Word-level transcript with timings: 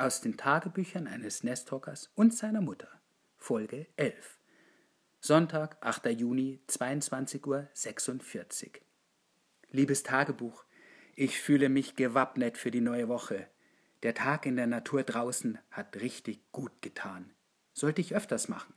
Aus 0.00 0.20
den 0.20 0.36
Tagebüchern 0.36 1.08
eines 1.08 1.42
Nesthockers 1.42 2.12
und 2.14 2.32
seiner 2.32 2.60
Mutter. 2.60 2.88
Folge 3.36 3.88
11. 3.96 4.38
Sonntag, 5.18 5.76
8. 5.80 6.06
Juni, 6.06 6.60
22.46 6.68 7.46
Uhr. 7.48 8.82
Liebes 9.72 10.04
Tagebuch, 10.04 10.64
ich 11.16 11.40
fühle 11.40 11.68
mich 11.68 11.96
gewappnet 11.96 12.58
für 12.58 12.70
die 12.70 12.80
neue 12.80 13.08
Woche. 13.08 13.48
Der 14.04 14.14
Tag 14.14 14.46
in 14.46 14.54
der 14.54 14.68
Natur 14.68 15.02
draußen 15.02 15.58
hat 15.72 15.96
richtig 15.96 16.52
gut 16.52 16.80
getan. 16.80 17.34
Sollte 17.74 18.00
ich 18.00 18.14
öfters 18.14 18.48
machen. 18.48 18.74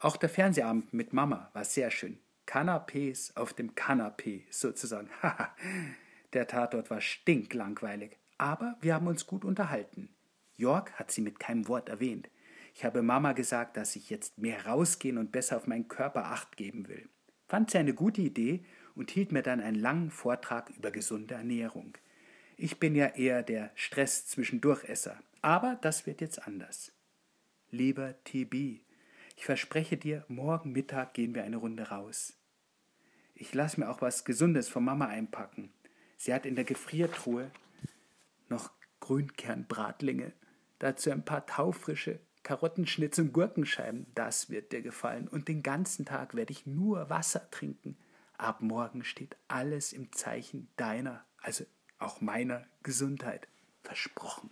Auch 0.00 0.16
der 0.16 0.28
Fernsehabend 0.28 0.92
mit 0.92 1.12
Mama 1.12 1.48
war 1.52 1.64
sehr 1.64 1.92
schön. 1.92 2.18
Kanapés 2.44 3.36
auf 3.36 3.54
dem 3.54 3.76
Kanapee 3.76 4.48
sozusagen. 4.50 5.10
Der 6.32 6.48
Tatort 6.48 6.90
war 6.90 7.00
stinklangweilig. 7.00 8.18
Aber 8.36 8.76
wir 8.80 8.94
haben 8.94 9.06
uns 9.06 9.28
gut 9.28 9.44
unterhalten. 9.44 10.15
Jörg 10.56 10.92
hat 10.92 11.10
sie 11.10 11.20
mit 11.20 11.38
keinem 11.38 11.68
Wort 11.68 11.88
erwähnt. 11.88 12.28
Ich 12.74 12.84
habe 12.84 13.02
Mama 13.02 13.32
gesagt, 13.32 13.76
dass 13.76 13.96
ich 13.96 14.10
jetzt 14.10 14.38
mehr 14.38 14.66
rausgehen 14.66 15.18
und 15.18 15.32
besser 15.32 15.56
auf 15.56 15.66
meinen 15.66 15.88
Körper 15.88 16.26
acht 16.26 16.56
geben 16.56 16.88
will. 16.88 17.08
Fand 17.48 17.70
sie 17.70 17.78
eine 17.78 17.94
gute 17.94 18.20
Idee 18.20 18.64
und 18.94 19.10
hielt 19.10 19.32
mir 19.32 19.42
dann 19.42 19.60
einen 19.60 19.78
langen 19.78 20.10
Vortrag 20.10 20.70
über 20.70 20.90
gesunde 20.90 21.34
Ernährung. 21.34 21.96
Ich 22.56 22.78
bin 22.78 22.94
ja 22.94 23.06
eher 23.06 23.42
der 23.42 23.70
Stress 23.74 24.26
zwischendurchesser, 24.26 25.18
aber 25.42 25.78
das 25.80 26.06
wird 26.06 26.20
jetzt 26.20 26.46
anders. 26.46 26.92
Lieber 27.70 28.14
TB, 28.24 28.80
ich 29.36 29.44
verspreche 29.44 29.96
dir, 29.96 30.24
morgen 30.28 30.72
Mittag 30.72 31.14
gehen 31.14 31.34
wir 31.34 31.44
eine 31.44 31.58
Runde 31.58 31.88
raus. 31.88 32.32
Ich 33.34 33.52
lasse 33.52 33.78
mir 33.78 33.90
auch 33.90 34.00
was 34.00 34.24
Gesundes 34.24 34.68
von 34.68 34.84
Mama 34.84 35.06
einpacken. 35.06 35.70
Sie 36.16 36.32
hat 36.32 36.46
in 36.46 36.54
der 36.54 36.64
Gefriertruhe 36.64 37.50
noch 38.48 38.70
Grünkernbratlinge, 39.00 40.32
dazu 40.78 41.10
ein 41.10 41.24
paar 41.24 41.46
taufrische 41.46 42.20
Karottenschnitz 42.42 43.18
und 43.18 43.32
Gurkenscheiben. 43.32 44.06
Das 44.14 44.50
wird 44.50 44.72
dir 44.72 44.82
gefallen. 44.82 45.28
Und 45.28 45.48
den 45.48 45.62
ganzen 45.62 46.04
Tag 46.04 46.34
werde 46.34 46.52
ich 46.52 46.66
nur 46.66 47.10
Wasser 47.10 47.50
trinken. 47.50 47.96
Ab 48.38 48.60
morgen 48.60 49.02
steht 49.02 49.36
alles 49.48 49.92
im 49.92 50.12
Zeichen 50.12 50.68
deiner, 50.76 51.24
also 51.38 51.64
auch 51.98 52.20
meiner 52.20 52.64
Gesundheit. 52.82 53.48
Versprochen. 53.82 54.50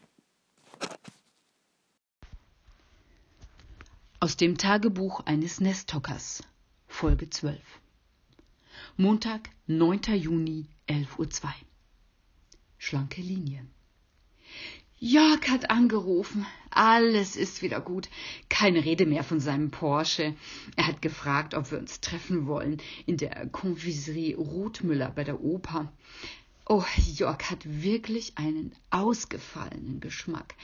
Aus 4.21 4.37
dem 4.37 4.57
Tagebuch 4.57 5.21
eines 5.27 5.61
Nesthockers, 5.61 6.43
Folge 6.87 7.29
12. 7.29 7.61
Montag, 8.97 9.51
9. 9.67 10.01
Juni, 10.15 10.69
11.02 10.89 11.45
Uhr. 11.45 11.53
Schlanke 12.79 13.21
Linien. 13.21 13.74
Jörg 14.99 15.49
hat 15.49 15.71
angerufen. 15.71 16.47
Alles 16.71 17.37
ist 17.37 17.63
wieder 17.63 17.81
gut. 17.81 18.09
Keine 18.49 18.85
Rede 18.85 19.07
mehr 19.07 19.25
von 19.25 19.41
seinem 19.41 19.71
Porsche. 19.71 20.35
Er 20.77 20.87
hat 20.87 21.03
gefragt, 21.03 21.55
ob 21.55 21.71
wir 21.71 21.79
uns 21.79 22.01
treffen 22.01 22.47
wollen 22.47 22.81
in 23.07 23.17
der 23.17 23.47
Confiserie 23.49 24.37
Rothmüller 24.37 25.11
bei 25.11 25.25
der 25.25 25.41
Oper. 25.41 25.93
Oh, 26.67 26.85
Jörg 26.97 27.51
hat 27.51 27.61
wirklich 27.65 28.39
einen 28.39 28.73
ausgefallenen 28.91 30.01
Geschmack. 30.01 30.55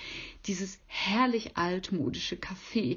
Dieses 0.47 0.79
herrlich 0.87 1.57
altmodische 1.57 2.37
Café. 2.37 2.97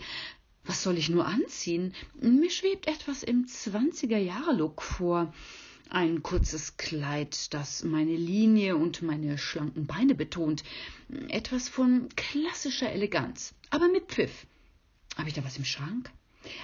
Was 0.63 0.83
soll 0.83 0.97
ich 0.97 1.09
nur 1.09 1.25
anziehen? 1.25 1.93
Mir 2.21 2.49
schwebt 2.49 2.87
etwas 2.87 3.21
im 3.21 3.45
20er-Jahre-Look 3.45 4.81
vor. 4.81 5.33
Ein 5.93 6.23
kurzes 6.23 6.75
Kleid, 6.77 7.53
das 7.53 7.83
meine 7.83 8.15
Linie 8.15 8.77
und 8.77 9.03
meine 9.03 9.37
schlanken 9.37 9.85
Beine 9.85 10.15
betont. 10.15 10.63
Etwas 11.29 11.69
von 11.69 12.09
klassischer 12.15 12.91
Eleganz, 12.91 13.53
aber 13.69 13.87
mit 13.89 14.07
Pfiff. 14.07 14.47
Habe 15.15 15.29
ich 15.29 15.35
da 15.35 15.43
was 15.43 15.57
im 15.57 15.65
Schrank? 15.65 16.09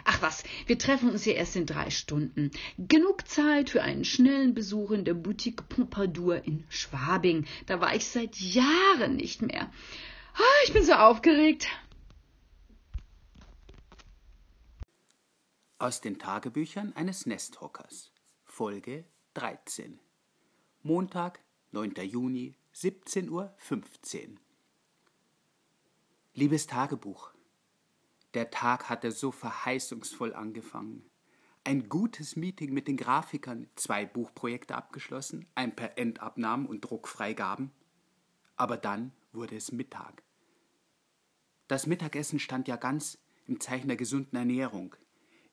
Ach 0.03 0.19
was, 0.23 0.44
wir 0.66 0.80
treffen 0.80 1.11
uns 1.11 1.25
hier 1.25 1.35
erst 1.35 1.55
in 1.55 1.67
drei 1.67 1.91
Stunden. 1.91 2.50
Genug 2.79 3.28
Zeit 3.28 3.69
für 3.69 3.84
einen 3.84 4.03
schnellen 4.03 4.56
Besuch 4.56 4.89
in 4.89 5.06
der 5.06 5.13
Boutique 5.13 5.69
Pompadour 5.69 6.44
in 6.44 6.66
Schwabing. 6.69 7.45
Da 7.68 7.79
war 7.79 7.95
ich 7.95 8.07
seit 8.07 8.35
Jahren 8.35 9.16
nicht 9.16 9.44
mehr. 9.44 9.72
Ah, 10.34 10.63
ich 10.66 10.73
bin 10.73 10.84
so 10.84 10.94
aufgeregt. 10.94 11.68
Aus 15.78 16.01
den 16.01 16.18
Tagebüchern 16.18 16.94
eines 16.94 17.28
Nesthockers. 17.28 18.12
Folge 18.44 19.06
13. 19.35 20.00
Montag, 20.81 21.40
9. 21.72 21.94
Juni, 22.03 22.56
17.15 22.73 23.29
Uhr. 23.29 23.56
Liebes 26.34 26.67
Tagebuch, 26.67 27.31
der 28.34 28.50
Tag 28.50 28.89
hatte 28.89 29.12
so 29.12 29.31
verheißungsvoll 29.31 30.34
angefangen. 30.34 31.09
Ein 31.63 31.89
gutes 31.89 32.35
Meeting 32.35 32.73
mit 32.73 32.88
den 32.88 32.97
Grafikern, 32.97 33.69
zwei 33.75 34.06
Buchprojekte 34.06 34.75
abgeschlossen, 34.75 35.45
ein 35.53 35.75
paar 35.75 35.97
Endabnahmen 35.97 36.66
und 36.66 36.81
Druckfreigaben. 36.81 37.72
Aber 38.56 38.78
dann 38.78 39.12
wurde 39.31 39.56
es 39.56 39.72
Mittag. 39.72 40.23
Das 41.68 41.85
Mittagessen 41.85 42.39
stand 42.39 42.68
ja 42.68 42.78
ganz 42.78 43.19
im 43.45 43.59
Zeichen 43.59 43.88
der 43.88 43.97
gesunden 43.97 44.38
Ernährung. 44.38 44.95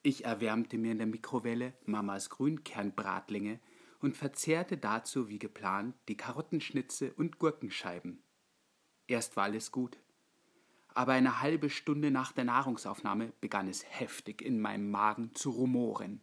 Ich 0.02 0.24
erwärmte 0.24 0.78
mir 0.78 0.92
in 0.92 0.98
der 0.98 1.06
Mikrowelle 1.06 1.74
Mamas 1.84 2.30
Grünkernbratlinge 2.30 3.60
und 4.00 4.16
verzehrte 4.16 4.76
dazu 4.76 5.28
wie 5.28 5.38
geplant 5.38 5.96
die 6.08 6.16
Karottenschnitze 6.16 7.12
und 7.14 7.38
Gurkenscheiben. 7.38 8.22
Erst 9.08 9.36
war 9.36 9.44
alles 9.44 9.72
gut. 9.72 9.98
Aber 10.94 11.12
eine 11.12 11.40
halbe 11.40 11.70
Stunde 11.70 12.10
nach 12.10 12.32
der 12.32 12.44
Nahrungsaufnahme 12.44 13.32
begann 13.40 13.68
es 13.68 13.84
heftig 13.84 14.42
in 14.42 14.60
meinem 14.60 14.90
Magen 14.90 15.34
zu 15.34 15.50
rumoren. 15.50 16.20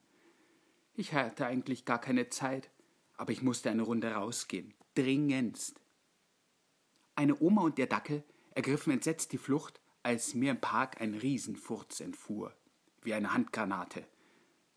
Ich 0.95 1.13
hatte 1.13 1.45
eigentlich 1.45 1.85
gar 1.85 1.99
keine 1.99 2.29
Zeit, 2.29 2.71
aber 3.17 3.31
ich 3.31 3.41
musste 3.41 3.69
eine 3.69 3.83
Runde 3.83 4.13
rausgehen. 4.13 4.73
Dringendst. 4.95 5.81
Eine 7.15 7.39
Oma 7.39 7.61
und 7.63 7.77
der 7.77 7.87
Dackel 7.87 8.23
ergriffen 8.51 8.93
entsetzt 8.93 9.31
die 9.31 9.37
Flucht, 9.37 9.81
als 10.03 10.33
mir 10.33 10.51
im 10.51 10.61
Park 10.61 11.01
ein 11.01 11.13
Riesenfurz 11.13 11.99
entfuhr 11.99 12.55
wie 13.05 13.13
eine 13.13 13.33
Handgranate. 13.33 14.07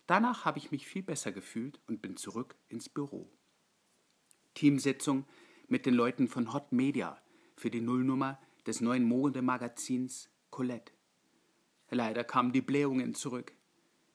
Danach 0.05 0.45
habe 0.45 0.57
ich 0.57 0.71
mich 0.71 0.87
viel 0.87 1.03
besser 1.03 1.31
gefühlt 1.31 1.79
und 1.87 2.01
bin 2.01 2.17
zurück 2.17 2.55
ins 2.69 2.89
Büro. 2.89 3.29
Teamsitzung 4.53 5.25
mit 5.67 5.85
den 5.85 5.93
Leuten 5.93 6.27
von 6.27 6.53
Hot 6.53 6.71
Media 6.71 7.21
für 7.55 7.69
die 7.69 7.81
Nullnummer 7.81 8.39
des 8.65 8.81
neuen 8.81 9.03
Modemagazins 9.03 10.29
Colette. 10.49 10.93
Leider 11.89 12.23
kamen 12.23 12.51
die 12.51 12.61
Blähungen 12.61 13.13
zurück. 13.13 13.53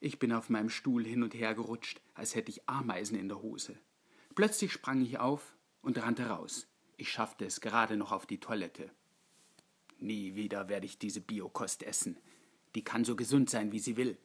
Ich 0.00 0.18
bin 0.18 0.32
auf 0.32 0.50
meinem 0.50 0.68
Stuhl 0.68 1.04
hin 1.04 1.22
und 1.22 1.34
her 1.34 1.54
gerutscht, 1.54 2.00
als 2.14 2.34
hätte 2.34 2.50
ich 2.50 2.68
Ameisen 2.68 3.18
in 3.18 3.28
der 3.28 3.40
Hose. 3.40 3.78
Plötzlich 4.34 4.72
sprang 4.72 5.00
ich 5.00 5.18
auf 5.18 5.54
und 5.80 6.02
rannte 6.02 6.26
raus. 6.26 6.66
Ich 6.96 7.10
schaffte 7.10 7.44
es 7.44 7.60
gerade 7.60 7.96
noch 7.96 8.12
auf 8.12 8.26
die 8.26 8.40
Toilette. 8.40 8.90
Nie 9.98 10.34
wieder 10.34 10.68
werde 10.68 10.86
ich 10.86 10.98
diese 10.98 11.20
Biokost 11.20 11.82
essen. 11.82 12.18
Die 12.74 12.84
kann 12.84 13.04
so 13.04 13.16
gesund 13.16 13.50
sein, 13.50 13.72
wie 13.72 13.78
sie 13.78 13.96
will. 13.96 14.18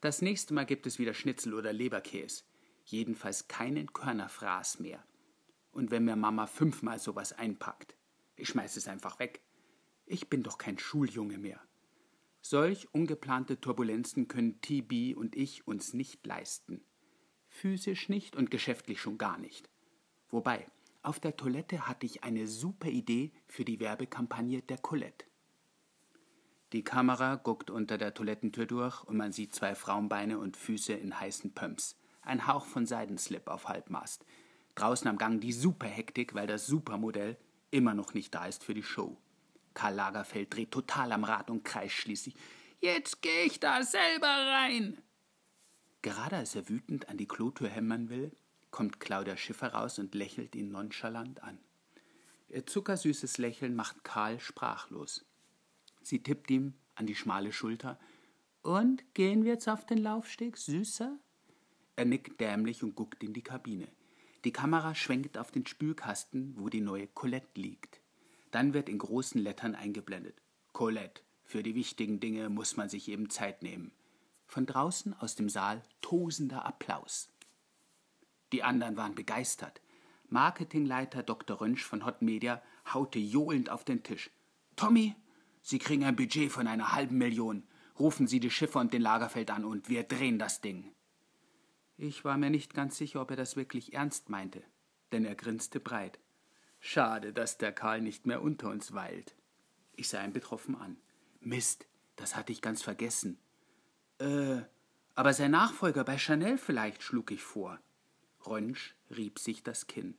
Das 0.00 0.22
nächste 0.22 0.54
Mal 0.54 0.66
gibt 0.66 0.86
es 0.86 0.98
wieder 0.98 1.14
Schnitzel 1.14 1.54
oder 1.54 1.72
Leberkäse. 1.72 2.44
Jedenfalls 2.84 3.48
keinen 3.48 3.92
Körnerfraß 3.92 4.80
mehr. 4.80 5.04
Und 5.72 5.90
wenn 5.90 6.04
mir 6.04 6.16
Mama 6.16 6.46
fünfmal 6.46 6.98
sowas 6.98 7.32
einpackt, 7.32 7.96
ich 8.36 8.48
schmeiß 8.48 8.76
es 8.76 8.88
einfach 8.88 9.18
weg. 9.18 9.40
Ich 10.04 10.28
bin 10.28 10.42
doch 10.42 10.58
kein 10.58 10.78
Schuljunge 10.78 11.38
mehr. 11.38 11.60
Solch 12.40 12.86
ungeplante 12.92 13.60
Turbulenzen 13.60 14.28
können 14.28 14.60
TB 14.60 15.16
und 15.16 15.34
ich 15.34 15.66
uns 15.66 15.94
nicht 15.94 16.24
leisten. 16.24 16.84
Physisch 17.48 18.08
nicht 18.08 18.36
und 18.36 18.50
geschäftlich 18.50 19.00
schon 19.00 19.18
gar 19.18 19.38
nicht. 19.38 19.68
Wobei, 20.28 20.70
auf 21.02 21.18
der 21.18 21.36
Toilette 21.36 21.88
hatte 21.88 22.06
ich 22.06 22.24
eine 22.24 22.46
super 22.46 22.88
Idee 22.88 23.32
für 23.48 23.64
die 23.64 23.80
Werbekampagne 23.80 24.62
der 24.62 24.78
Colette. 24.78 25.24
Die 26.72 26.82
Kamera 26.82 27.36
guckt 27.36 27.70
unter 27.70 27.96
der 27.96 28.12
Toilettentür 28.12 28.66
durch 28.66 29.04
und 29.04 29.16
man 29.16 29.32
sieht 29.32 29.54
zwei 29.54 29.74
Frauenbeine 29.74 30.38
und 30.38 30.56
Füße 30.56 30.92
in 30.94 31.18
heißen 31.18 31.54
Pumps. 31.54 31.96
Ein 32.22 32.48
Hauch 32.48 32.66
von 32.66 32.86
Seidenslip 32.86 33.46
auf 33.46 33.68
Halbmast. 33.68 34.24
Draußen 34.74 35.06
am 35.08 35.16
Gang 35.16 35.40
die 35.40 35.52
Superhektik, 35.52 36.34
weil 36.34 36.48
das 36.48 36.66
Supermodell 36.66 37.36
immer 37.70 37.94
noch 37.94 38.14
nicht 38.14 38.34
da 38.34 38.46
ist 38.46 38.64
für 38.64 38.74
die 38.74 38.82
Show. 38.82 39.16
Karl 39.74 39.94
Lagerfeld 39.94 40.54
dreht 40.54 40.72
total 40.72 41.12
am 41.12 41.24
Rad 41.24 41.50
und 41.50 41.64
kreischt 41.64 42.00
schließlich. 42.00 42.34
Jetzt 42.80 43.22
geh 43.22 43.44
ich 43.44 43.60
da 43.60 43.82
selber 43.82 44.26
rein! 44.26 44.98
Gerade 46.02 46.36
als 46.36 46.54
er 46.54 46.68
wütend 46.68 47.08
an 47.08 47.16
die 47.16 47.28
Klotür 47.28 47.68
hämmern 47.68 48.08
will, 48.08 48.32
kommt 48.70 49.00
Claudia 49.00 49.36
Schiffer 49.36 49.74
raus 49.74 49.98
und 49.98 50.14
lächelt 50.14 50.54
ihn 50.54 50.70
nonchalant 50.70 51.42
an. 51.42 51.58
Ihr 52.48 52.66
zuckersüßes 52.66 53.38
Lächeln 53.38 53.74
macht 53.74 54.04
Karl 54.04 54.40
sprachlos. 54.40 55.25
Sie 56.06 56.22
tippt 56.22 56.52
ihm 56.52 56.74
an 56.94 57.08
die 57.08 57.16
schmale 57.16 57.52
Schulter. 57.52 57.98
Und 58.62 59.12
gehen 59.14 59.42
wir 59.42 59.54
jetzt 59.54 59.68
auf 59.68 59.86
den 59.86 59.98
Laufsteg, 59.98 60.56
Süßer? 60.56 61.18
Er 61.96 62.04
nickt 62.04 62.40
dämlich 62.40 62.84
und 62.84 62.94
guckt 62.94 63.24
in 63.24 63.32
die 63.32 63.42
Kabine. 63.42 63.88
Die 64.44 64.52
Kamera 64.52 64.94
schwenkt 64.94 65.36
auf 65.36 65.50
den 65.50 65.66
Spülkasten, 65.66 66.54
wo 66.58 66.68
die 66.68 66.80
neue 66.80 67.08
Colette 67.08 67.60
liegt. 67.60 68.00
Dann 68.52 68.72
wird 68.72 68.88
in 68.88 68.98
großen 68.98 69.40
Lettern 69.40 69.74
eingeblendet. 69.74 70.40
Colette, 70.72 71.22
für 71.42 71.64
die 71.64 71.74
wichtigen 71.74 72.20
Dinge 72.20 72.50
muss 72.50 72.76
man 72.76 72.88
sich 72.88 73.08
eben 73.08 73.28
Zeit 73.28 73.64
nehmen. 73.64 73.90
Von 74.46 74.64
draußen 74.64 75.12
aus 75.12 75.34
dem 75.34 75.48
Saal 75.48 75.82
tosender 76.02 76.64
Applaus. 76.64 77.30
Die 78.52 78.62
anderen 78.62 78.96
waren 78.96 79.16
begeistert. 79.16 79.80
Marketingleiter 80.28 81.24
Dr. 81.24 81.60
Rönsch 81.60 81.82
von 81.82 82.06
Hot 82.06 82.22
Media 82.22 82.62
haute 82.94 83.18
johlend 83.18 83.70
auf 83.70 83.82
den 83.82 84.04
Tisch. 84.04 84.30
Tommy, 84.76 85.16
Sie 85.68 85.80
kriegen 85.80 86.04
ein 86.04 86.14
Budget 86.14 86.52
von 86.52 86.68
einer 86.68 86.92
halben 86.92 87.18
Million. 87.18 87.64
Rufen 87.98 88.28
Sie 88.28 88.38
die 88.38 88.52
Schiffe 88.52 88.78
und 88.78 88.92
den 88.92 89.02
Lagerfeld 89.02 89.50
an 89.50 89.64
und 89.64 89.88
wir 89.88 90.04
drehen 90.04 90.38
das 90.38 90.60
Ding. 90.60 90.92
Ich 91.96 92.24
war 92.24 92.38
mir 92.38 92.50
nicht 92.50 92.72
ganz 92.72 92.96
sicher, 92.96 93.20
ob 93.20 93.30
er 93.30 93.36
das 93.36 93.56
wirklich 93.56 93.92
ernst 93.92 94.28
meinte, 94.28 94.62
denn 95.10 95.24
er 95.24 95.34
grinste 95.34 95.80
breit. 95.80 96.20
Schade, 96.78 97.32
dass 97.32 97.58
der 97.58 97.72
Karl 97.72 98.00
nicht 98.00 98.26
mehr 98.26 98.42
unter 98.42 98.70
uns 98.70 98.94
weilt. 98.94 99.34
Ich 99.96 100.08
sah 100.08 100.22
ihn 100.24 100.32
betroffen 100.32 100.76
an. 100.76 100.98
Mist, 101.40 101.88
das 102.14 102.36
hatte 102.36 102.52
ich 102.52 102.62
ganz 102.62 102.82
vergessen. 102.82 103.36
Äh, 104.18 104.58
aber 105.16 105.32
sein 105.32 105.50
Nachfolger 105.50 106.04
bei 106.04 106.16
Chanel 106.16 106.58
vielleicht, 106.58 107.02
schlug 107.02 107.32
ich 107.32 107.42
vor. 107.42 107.80
Rönsch 108.46 108.94
rieb 109.10 109.40
sich 109.40 109.64
das 109.64 109.88
Kinn. 109.88 110.16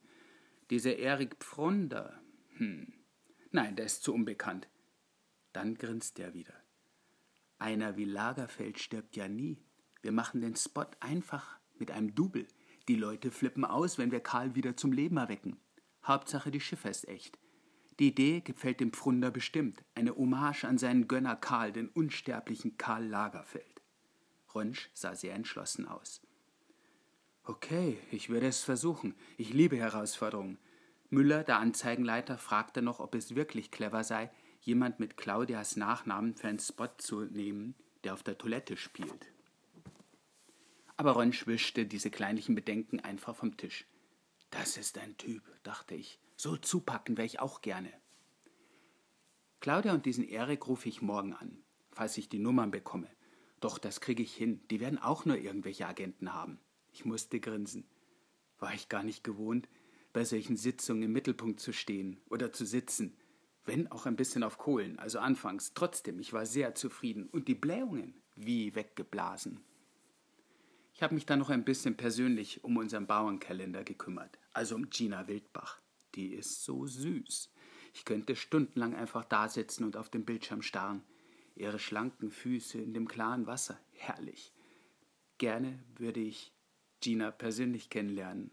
Dieser 0.72 0.98
Erik 0.98 1.38
Pfronder. 1.40 2.20
Hm. 2.58 2.92
Nein, 3.52 3.78
der 3.78 3.86
ist 3.86 4.04
zu 4.04 4.14
unbekannt. 4.14 4.68
Dann 5.58 5.74
grinste 5.74 6.22
er 6.22 6.36
wieder. 6.36 6.54
Einer 7.58 7.98
wie 7.98 8.06
Lagerfeld 8.06 8.78
stirbt 8.78 9.16
ja 9.16 9.28
nie. 9.28 9.58
Wir 10.04 10.12
machen 10.12 10.40
den 10.40 10.56
Spot 10.56 10.86
einfach 11.00 11.58
mit 11.80 11.90
einem 11.90 12.14
Double. 12.14 12.48
Die 12.88 12.96
Leute 12.96 13.32
flippen 13.32 13.66
aus, 13.66 13.98
wenn 13.98 14.12
wir 14.12 14.20
Karl 14.20 14.54
wieder 14.54 14.78
zum 14.78 14.92
Leben 14.92 15.18
erwecken. 15.18 15.58
Hauptsache, 16.06 16.52
die 16.52 16.60
Schiffe 16.60 16.90
ist 16.90 17.08
echt. 17.08 17.40
Die 17.98 18.10
Idee 18.10 18.42
gefällt 18.42 18.82
dem 18.82 18.94
Pfrunder 18.94 19.32
bestimmt. 19.32 19.84
Eine 19.96 20.16
Hommage 20.16 20.66
an 20.66 20.78
seinen 20.78 21.08
Gönner 21.08 21.36
Karl, 21.36 21.72
den 21.72 21.90
unsterblichen 21.90 22.78
Karl 22.78 23.08
Lagerfeld. 23.08 23.82
Rönsch 24.54 24.92
sah 24.94 25.16
sehr 25.16 25.34
entschlossen 25.34 25.88
aus. 25.88 26.22
Okay, 27.46 27.98
ich 28.12 28.30
würde 28.30 28.46
es 28.46 28.64
versuchen. 28.64 29.16
Ich 29.38 29.54
liebe 29.54 29.78
Herausforderungen. 29.78 30.60
Müller, 31.10 31.44
der 31.44 31.58
Anzeigenleiter, 31.58 32.38
fragte 32.38 32.84
noch, 32.84 33.00
ob 33.00 33.16
es 33.16 33.34
wirklich 33.34 33.72
clever 33.72 34.04
sei, 34.04 34.30
jemand 34.68 35.00
mit 35.00 35.16
Claudias 35.16 35.78
Nachnamen 35.78 36.36
für 36.36 36.50
einen 36.50 36.60
Spot 36.60 36.90
zu 36.98 37.22
nehmen, 37.22 37.74
der 38.04 38.14
auf 38.14 38.22
der 38.22 38.38
Toilette 38.38 38.76
spielt. 38.76 39.32
Aber 40.98 41.16
Rönsch 41.16 41.48
wischte 41.48 41.86
diese 41.86 42.12
kleinlichen 42.12 42.54
Bedenken 42.54 43.00
einfach 43.00 43.34
vom 43.34 43.56
Tisch. 43.56 43.86
Das 44.50 44.76
ist 44.76 44.98
ein 44.98 45.16
Typ, 45.18 45.42
dachte 45.64 45.96
ich. 45.96 46.20
So 46.36 46.58
zupacken 46.58 47.16
wäre 47.16 47.26
ich 47.26 47.40
auch 47.40 47.62
gerne. 47.62 47.94
Claudia 49.62 49.94
und 49.94 50.06
diesen 50.06 50.28
Erik 50.28 50.68
rufe 50.68 50.90
ich 50.90 51.02
morgen 51.02 51.34
an, 51.34 51.64
falls 51.92 52.18
ich 52.18 52.28
die 52.28 52.40
Nummern 52.40 52.70
bekomme. 52.70 53.10
Doch 53.62 53.78
das 53.78 54.02
kriege 54.02 54.22
ich 54.22 54.36
hin. 54.36 54.60
Die 54.70 54.82
werden 54.82 55.00
auch 55.00 55.24
nur 55.24 55.38
irgendwelche 55.38 55.88
Agenten 55.88 56.34
haben. 56.34 56.60
Ich 56.92 57.06
musste 57.06 57.40
grinsen. 57.40 57.88
War 58.60 58.74
ich 58.74 58.90
gar 58.90 59.04
nicht 59.04 59.24
gewohnt, 59.24 59.70
bei 60.12 60.26
solchen 60.26 60.58
Sitzungen 60.58 61.04
im 61.04 61.14
Mittelpunkt 61.14 61.62
zu 61.62 61.72
stehen 61.72 62.20
oder 62.30 62.52
zu 62.52 62.66
sitzen, 62.66 63.16
wenn 63.68 63.92
auch 63.92 64.06
ein 64.06 64.16
bisschen 64.16 64.44
auf 64.44 64.58
Kohlen, 64.58 64.98
also 64.98 65.20
anfangs. 65.20 65.74
Trotzdem, 65.74 66.20
ich 66.20 66.34
war 66.34 66.46
sehr 66.46 66.74
zufrieden 66.74 67.28
und 67.28 67.48
die 67.48 67.56
Blähungen 67.56 68.16
wie 68.36 68.74
weggeblasen. 68.76 69.64
Ich 70.94 71.04
habe 71.04 71.14
mich 71.14 71.26
dann 71.26 71.40
noch 71.40 71.50
ein 71.50 71.66
bisschen 71.66 71.96
persönlich 71.96 72.64
um 72.64 72.78
unseren 72.78 73.06
Bauernkalender 73.06 73.84
gekümmert, 73.84 74.40
also 74.54 74.76
um 74.76 74.90
Gina 74.90 75.28
Wildbach. 75.28 75.80
Die 76.16 76.34
ist 76.34 76.64
so 76.64 76.88
süß. 76.88 77.52
Ich 77.94 78.06
könnte 78.06 78.36
stundenlang 78.36 78.96
einfach 78.96 79.26
da 79.26 79.50
sitzen 79.50 79.84
und 79.84 79.98
auf 79.98 80.10
den 80.10 80.26
Bildschirm 80.26 80.62
starren. 80.62 81.04
Ihre 81.56 81.78
schlanken 81.78 82.32
Füße 82.32 82.80
in 82.80 82.94
dem 82.94 83.08
klaren 83.08 83.48
Wasser, 83.48 83.80
herrlich. 83.92 84.54
Gerne 85.38 85.84
würde 85.96 86.20
ich 86.20 86.54
Gina 87.02 87.32
persönlich 87.32 87.90
kennenlernen. 87.90 88.52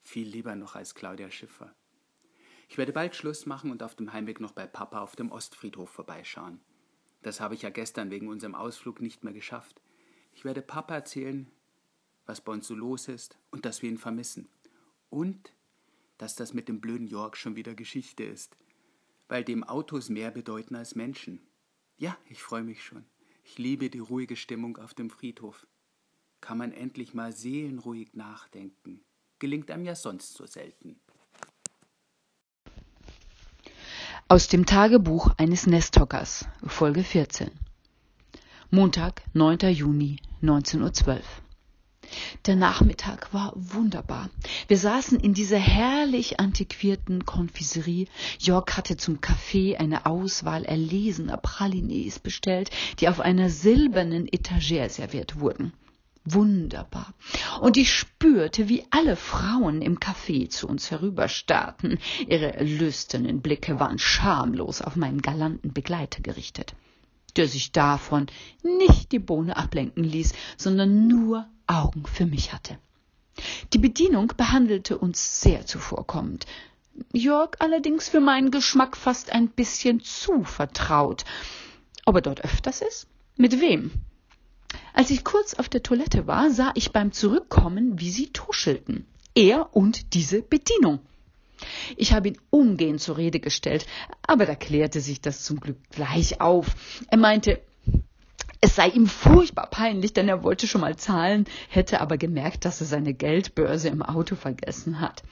Viel 0.00 0.28
lieber 0.28 0.56
noch 0.56 0.76
als 0.76 0.94
Claudia 0.94 1.30
Schiffer. 1.30 1.74
Ich 2.72 2.78
werde 2.78 2.94
bald 2.94 3.14
Schluss 3.14 3.44
machen 3.44 3.70
und 3.70 3.82
auf 3.82 3.94
dem 3.96 4.14
Heimweg 4.14 4.40
noch 4.40 4.52
bei 4.52 4.66
Papa 4.66 5.02
auf 5.02 5.14
dem 5.14 5.30
Ostfriedhof 5.30 5.90
vorbeischauen. 5.90 6.58
Das 7.20 7.38
habe 7.38 7.54
ich 7.54 7.60
ja 7.60 7.68
gestern 7.68 8.10
wegen 8.10 8.28
unserem 8.28 8.54
Ausflug 8.54 9.02
nicht 9.02 9.24
mehr 9.24 9.34
geschafft. 9.34 9.82
Ich 10.32 10.46
werde 10.46 10.62
Papa 10.62 10.94
erzählen, 10.94 11.50
was 12.24 12.40
bei 12.40 12.50
uns 12.50 12.66
so 12.66 12.74
los 12.74 13.08
ist 13.08 13.36
und 13.50 13.66
dass 13.66 13.82
wir 13.82 13.90
ihn 13.90 13.98
vermissen. 13.98 14.48
Und 15.10 15.52
dass 16.16 16.34
das 16.34 16.54
mit 16.54 16.66
dem 16.66 16.80
blöden 16.80 17.06
York 17.06 17.36
schon 17.36 17.56
wieder 17.56 17.74
Geschichte 17.74 18.24
ist. 18.24 18.56
Weil 19.28 19.44
dem 19.44 19.64
Autos 19.64 20.08
mehr 20.08 20.30
bedeuten 20.30 20.74
als 20.74 20.94
Menschen. 20.94 21.42
Ja, 21.98 22.16
ich 22.30 22.42
freue 22.42 22.62
mich 22.62 22.82
schon. 22.82 23.04
Ich 23.44 23.58
liebe 23.58 23.90
die 23.90 23.98
ruhige 23.98 24.34
Stimmung 24.34 24.78
auf 24.78 24.94
dem 24.94 25.10
Friedhof 25.10 25.66
kann 26.40 26.56
man 26.56 26.72
endlich 26.72 27.12
mal 27.12 27.32
seelenruhig 27.32 28.14
nachdenken. 28.14 29.04
Gelingt 29.40 29.70
einem 29.70 29.84
ja 29.84 29.94
sonst 29.94 30.32
so 30.32 30.46
selten. 30.46 30.98
Aus 34.32 34.48
dem 34.48 34.64
Tagebuch 34.64 35.28
eines 35.36 35.66
Nesthockers, 35.66 36.46
Folge 36.66 37.04
14. 37.04 37.50
Montag, 38.70 39.20
9. 39.34 39.58
Juni, 39.74 40.20
19.12 40.42 41.06
Uhr. 41.06 41.20
Der 42.46 42.56
Nachmittag 42.56 43.34
war 43.34 43.52
wunderbar. 43.54 44.30
Wir 44.68 44.78
saßen 44.78 45.20
in 45.20 45.34
dieser 45.34 45.58
herrlich 45.58 46.40
antiquierten 46.40 47.26
Konfiserie. 47.26 48.06
Jörg 48.38 48.74
hatte 48.74 48.96
zum 48.96 49.20
Kaffee 49.20 49.76
eine 49.76 50.06
Auswahl 50.06 50.64
erlesener 50.64 51.36
Pralines 51.36 52.18
bestellt, 52.18 52.70
die 53.00 53.10
auf 53.10 53.20
einer 53.20 53.50
silbernen 53.50 54.32
Etagere 54.32 54.88
serviert 54.88 55.40
wurden 55.40 55.74
wunderbar. 56.24 57.14
Und 57.60 57.76
ich 57.76 57.92
spürte, 57.92 58.68
wie 58.68 58.84
alle 58.90 59.16
Frauen 59.16 59.82
im 59.82 59.98
Café 59.98 60.48
zu 60.48 60.68
uns 60.68 60.90
herüberstarrten. 60.90 61.98
Ihre 62.26 62.62
lüsternen 62.62 63.40
Blicke 63.42 63.80
waren 63.80 63.98
schamlos 63.98 64.82
auf 64.82 64.96
meinen 64.96 65.22
galanten 65.22 65.72
Begleiter 65.72 66.22
gerichtet, 66.22 66.74
der 67.36 67.48
sich 67.48 67.72
davon 67.72 68.26
nicht 68.62 69.12
die 69.12 69.18
Bohne 69.18 69.56
ablenken 69.56 70.04
ließ, 70.04 70.32
sondern 70.56 71.06
nur 71.08 71.46
Augen 71.66 72.06
für 72.06 72.26
mich 72.26 72.52
hatte. 72.52 72.78
Die 73.72 73.78
Bedienung 73.78 74.32
behandelte 74.36 74.98
uns 74.98 75.40
sehr 75.40 75.66
zuvorkommend. 75.66 76.46
Jörg 77.12 77.52
allerdings 77.58 78.10
für 78.10 78.20
meinen 78.20 78.50
Geschmack 78.50 78.96
fast 78.96 79.32
ein 79.32 79.48
bisschen 79.48 80.00
zu 80.02 80.44
vertraut. 80.44 81.24
Ob 82.04 82.16
er 82.16 82.20
dort 82.20 82.44
öfters 82.44 82.82
ist? 82.82 83.06
Mit 83.36 83.60
wem? 83.60 83.90
Als 84.92 85.10
ich 85.10 85.24
kurz 85.24 85.54
auf 85.54 85.68
der 85.68 85.82
Toilette 85.82 86.26
war, 86.26 86.50
sah 86.50 86.72
ich 86.74 86.92
beim 86.92 87.12
Zurückkommen, 87.12 87.98
wie 88.00 88.10
sie 88.10 88.32
tuschelten. 88.32 89.06
Er 89.34 89.74
und 89.74 90.14
diese 90.14 90.42
Bedienung. 90.42 91.00
Ich 91.96 92.12
habe 92.12 92.28
ihn 92.28 92.38
umgehend 92.50 93.00
zur 93.00 93.16
Rede 93.16 93.40
gestellt, 93.40 93.86
aber 94.26 94.46
da 94.46 94.54
klärte 94.54 95.00
sich 95.00 95.20
das 95.20 95.44
zum 95.44 95.60
Glück 95.60 95.78
gleich 95.90 96.40
auf. 96.40 96.66
Er 97.08 97.18
meinte, 97.18 97.60
es 98.60 98.76
sei 98.76 98.88
ihm 98.88 99.06
furchtbar 99.06 99.68
peinlich, 99.68 100.12
denn 100.12 100.28
er 100.28 100.42
wollte 100.42 100.66
schon 100.66 100.80
mal 100.80 100.96
zahlen, 100.96 101.46
hätte 101.68 102.00
aber 102.00 102.16
gemerkt, 102.16 102.64
dass 102.64 102.80
er 102.80 102.86
seine 102.86 103.14
Geldbörse 103.14 103.88
im 103.88 104.02
Auto 104.02 104.36
vergessen 104.36 105.00
hat. 105.00 105.22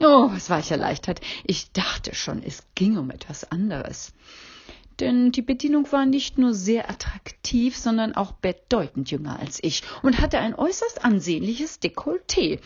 Oh, 0.00 0.28
was 0.30 0.50
war 0.50 0.58
ich 0.58 0.70
erleichtert. 0.70 1.20
Ich 1.44 1.70
dachte 1.72 2.14
schon, 2.14 2.42
es 2.42 2.64
ging 2.74 2.96
um 2.96 3.10
etwas 3.10 3.50
anderes 3.50 4.12
denn 5.00 5.32
die 5.32 5.42
Bedienung 5.42 5.90
war 5.92 6.06
nicht 6.06 6.38
nur 6.38 6.54
sehr 6.54 6.90
attraktiv, 6.90 7.76
sondern 7.76 8.14
auch 8.14 8.32
bedeutend 8.32 9.10
jünger 9.10 9.38
als 9.38 9.58
ich 9.62 9.82
und 10.02 10.20
hatte 10.20 10.38
ein 10.38 10.54
äußerst 10.54 11.04
ansehnliches 11.04 11.80
Dekolleté, 11.80 12.60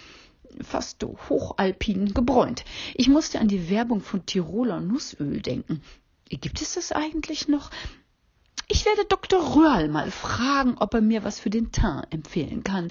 fast 0.63 1.05
hochalpin 1.05 2.15
gebräunt. 2.15 2.65
Ich 2.95 3.09
musste 3.09 3.39
an 3.41 3.49
die 3.49 3.71
Werbung 3.71 4.01
von 4.01 4.27
Tiroler 4.27 4.81
Nussöl 4.81 5.41
denken. 5.41 5.83
Gibt 6.29 6.61
es 6.61 6.75
das 6.75 6.93
eigentlich 6.93 7.49
noch? 7.49 7.71
Ich 8.69 8.85
werde 8.85 9.07
Dr. 9.07 9.57
Röhrl 9.57 9.89
mal 9.89 10.11
fragen, 10.11 10.77
ob 10.79 10.93
er 10.95 11.01
mir 11.01 11.25
was 11.25 11.41
für 11.41 11.51
den 11.51 11.73
Teint 11.73 12.13
empfehlen 12.13 12.65
kann. 12.65 12.91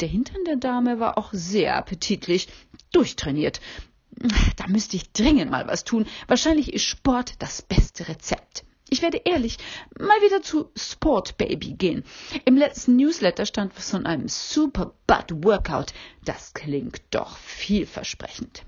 Der 0.00 0.08
Hintern 0.08 0.44
der 0.44 0.56
Dame 0.56 1.00
war 1.00 1.16
auch 1.16 1.32
sehr 1.32 1.76
appetitlich, 1.76 2.48
durchtrainiert. 2.92 3.60
Da 4.56 4.66
müsste 4.66 4.96
ich 4.96 5.12
dringend 5.12 5.50
mal 5.50 5.66
was 5.66 5.84
tun. 5.84 6.06
Wahrscheinlich 6.26 6.72
ist 6.72 6.84
Sport 6.84 7.34
das 7.38 7.62
beste 7.62 8.08
Rezept. 8.08 8.64
Ich 8.88 9.02
werde 9.02 9.20
ehrlich 9.24 9.58
mal 9.98 10.20
wieder 10.22 10.42
zu 10.42 10.70
Sport 10.76 11.36
Baby 11.38 11.72
gehen. 11.72 12.04
Im 12.44 12.56
letzten 12.56 12.96
Newsletter 12.96 13.44
stand 13.44 13.76
was 13.76 13.90
von 13.90 14.06
einem 14.06 14.28
Super 14.28 14.92
Butt 15.06 15.44
Workout. 15.44 15.92
Das 16.24 16.54
klingt 16.54 17.02
doch 17.10 17.36
vielversprechend. 17.36 18.64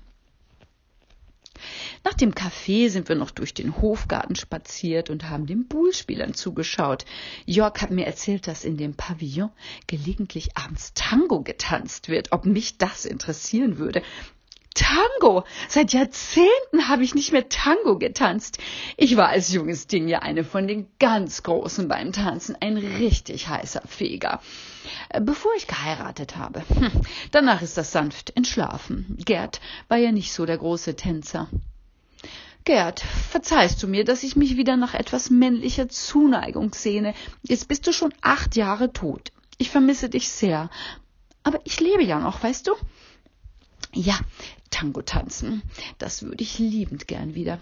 Nach 2.03 2.13
dem 2.13 2.35
Kaffee 2.35 2.87
sind 2.87 3.09
wir 3.09 3.15
noch 3.15 3.31
durch 3.31 3.53
den 3.53 3.81
Hofgarten 3.81 4.35
spaziert 4.35 5.09
und 5.09 5.29
haben 5.29 5.45
den 5.45 5.67
Bullspielern 5.67 6.33
zugeschaut. 6.33 7.05
Jörg 7.45 7.81
hat 7.81 7.91
mir 7.91 8.05
erzählt, 8.05 8.47
dass 8.47 8.63
in 8.63 8.77
dem 8.77 8.95
Pavillon 8.95 9.51
gelegentlich 9.87 10.55
abends 10.55 10.93
Tango 10.93 11.41
getanzt 11.41 12.07
wird. 12.07 12.31
Ob 12.31 12.45
mich 12.45 12.77
das 12.77 13.05
interessieren 13.05 13.77
würde? 13.77 14.01
Tango. 14.79 15.43
Seit 15.67 15.91
Jahrzehnten 15.91 16.87
habe 16.87 17.03
ich 17.03 17.13
nicht 17.13 17.33
mehr 17.33 17.49
Tango 17.49 17.97
getanzt. 17.97 18.59
Ich 18.95 19.17
war 19.17 19.27
als 19.27 19.51
junges 19.51 19.87
Ding 19.87 20.07
ja 20.07 20.19
eine 20.19 20.45
von 20.45 20.67
den 20.67 20.87
ganz 20.99 21.43
Großen 21.43 21.89
beim 21.89 22.13
Tanzen, 22.13 22.55
ein 22.61 22.77
richtig 22.77 23.49
heißer 23.49 23.81
Feger. 23.85 24.41
Äh, 25.09 25.19
bevor 25.19 25.51
ich 25.57 25.67
geheiratet 25.67 26.37
habe. 26.37 26.63
Hm, 26.69 26.91
danach 27.31 27.61
ist 27.61 27.77
das 27.77 27.91
sanft 27.91 28.35
entschlafen. 28.37 29.17
Gerd 29.25 29.59
war 29.89 29.97
ja 29.97 30.13
nicht 30.13 30.31
so 30.31 30.45
der 30.45 30.57
große 30.57 30.95
Tänzer. 30.95 31.49
Gerd, 32.63 33.01
verzeihst 33.29 33.83
du 33.83 33.87
mir, 33.87 34.05
dass 34.05 34.23
ich 34.23 34.37
mich 34.37 34.55
wieder 34.55 34.77
nach 34.77 34.93
etwas 34.93 35.29
männlicher 35.29 35.89
Zuneigung 35.89 36.73
sehne. 36.73 37.13
Jetzt 37.41 37.67
bist 37.67 37.85
du 37.85 37.91
schon 37.91 38.13
acht 38.21 38.55
Jahre 38.55 38.93
tot. 38.93 39.33
Ich 39.57 39.71
vermisse 39.71 40.09
dich 40.09 40.29
sehr. 40.29 40.69
Aber 41.43 41.59
ich 41.65 41.81
lebe 41.81 42.03
ja 42.03 42.19
noch, 42.19 42.41
weißt 42.41 42.67
du? 42.67 42.71
Ja, 43.93 44.19
Tango 44.69 45.01
tanzen. 45.01 45.63
Das 45.97 46.21
würde 46.21 46.43
ich 46.43 46.59
liebend 46.59 47.07
gern 47.07 47.33
wieder. 47.33 47.59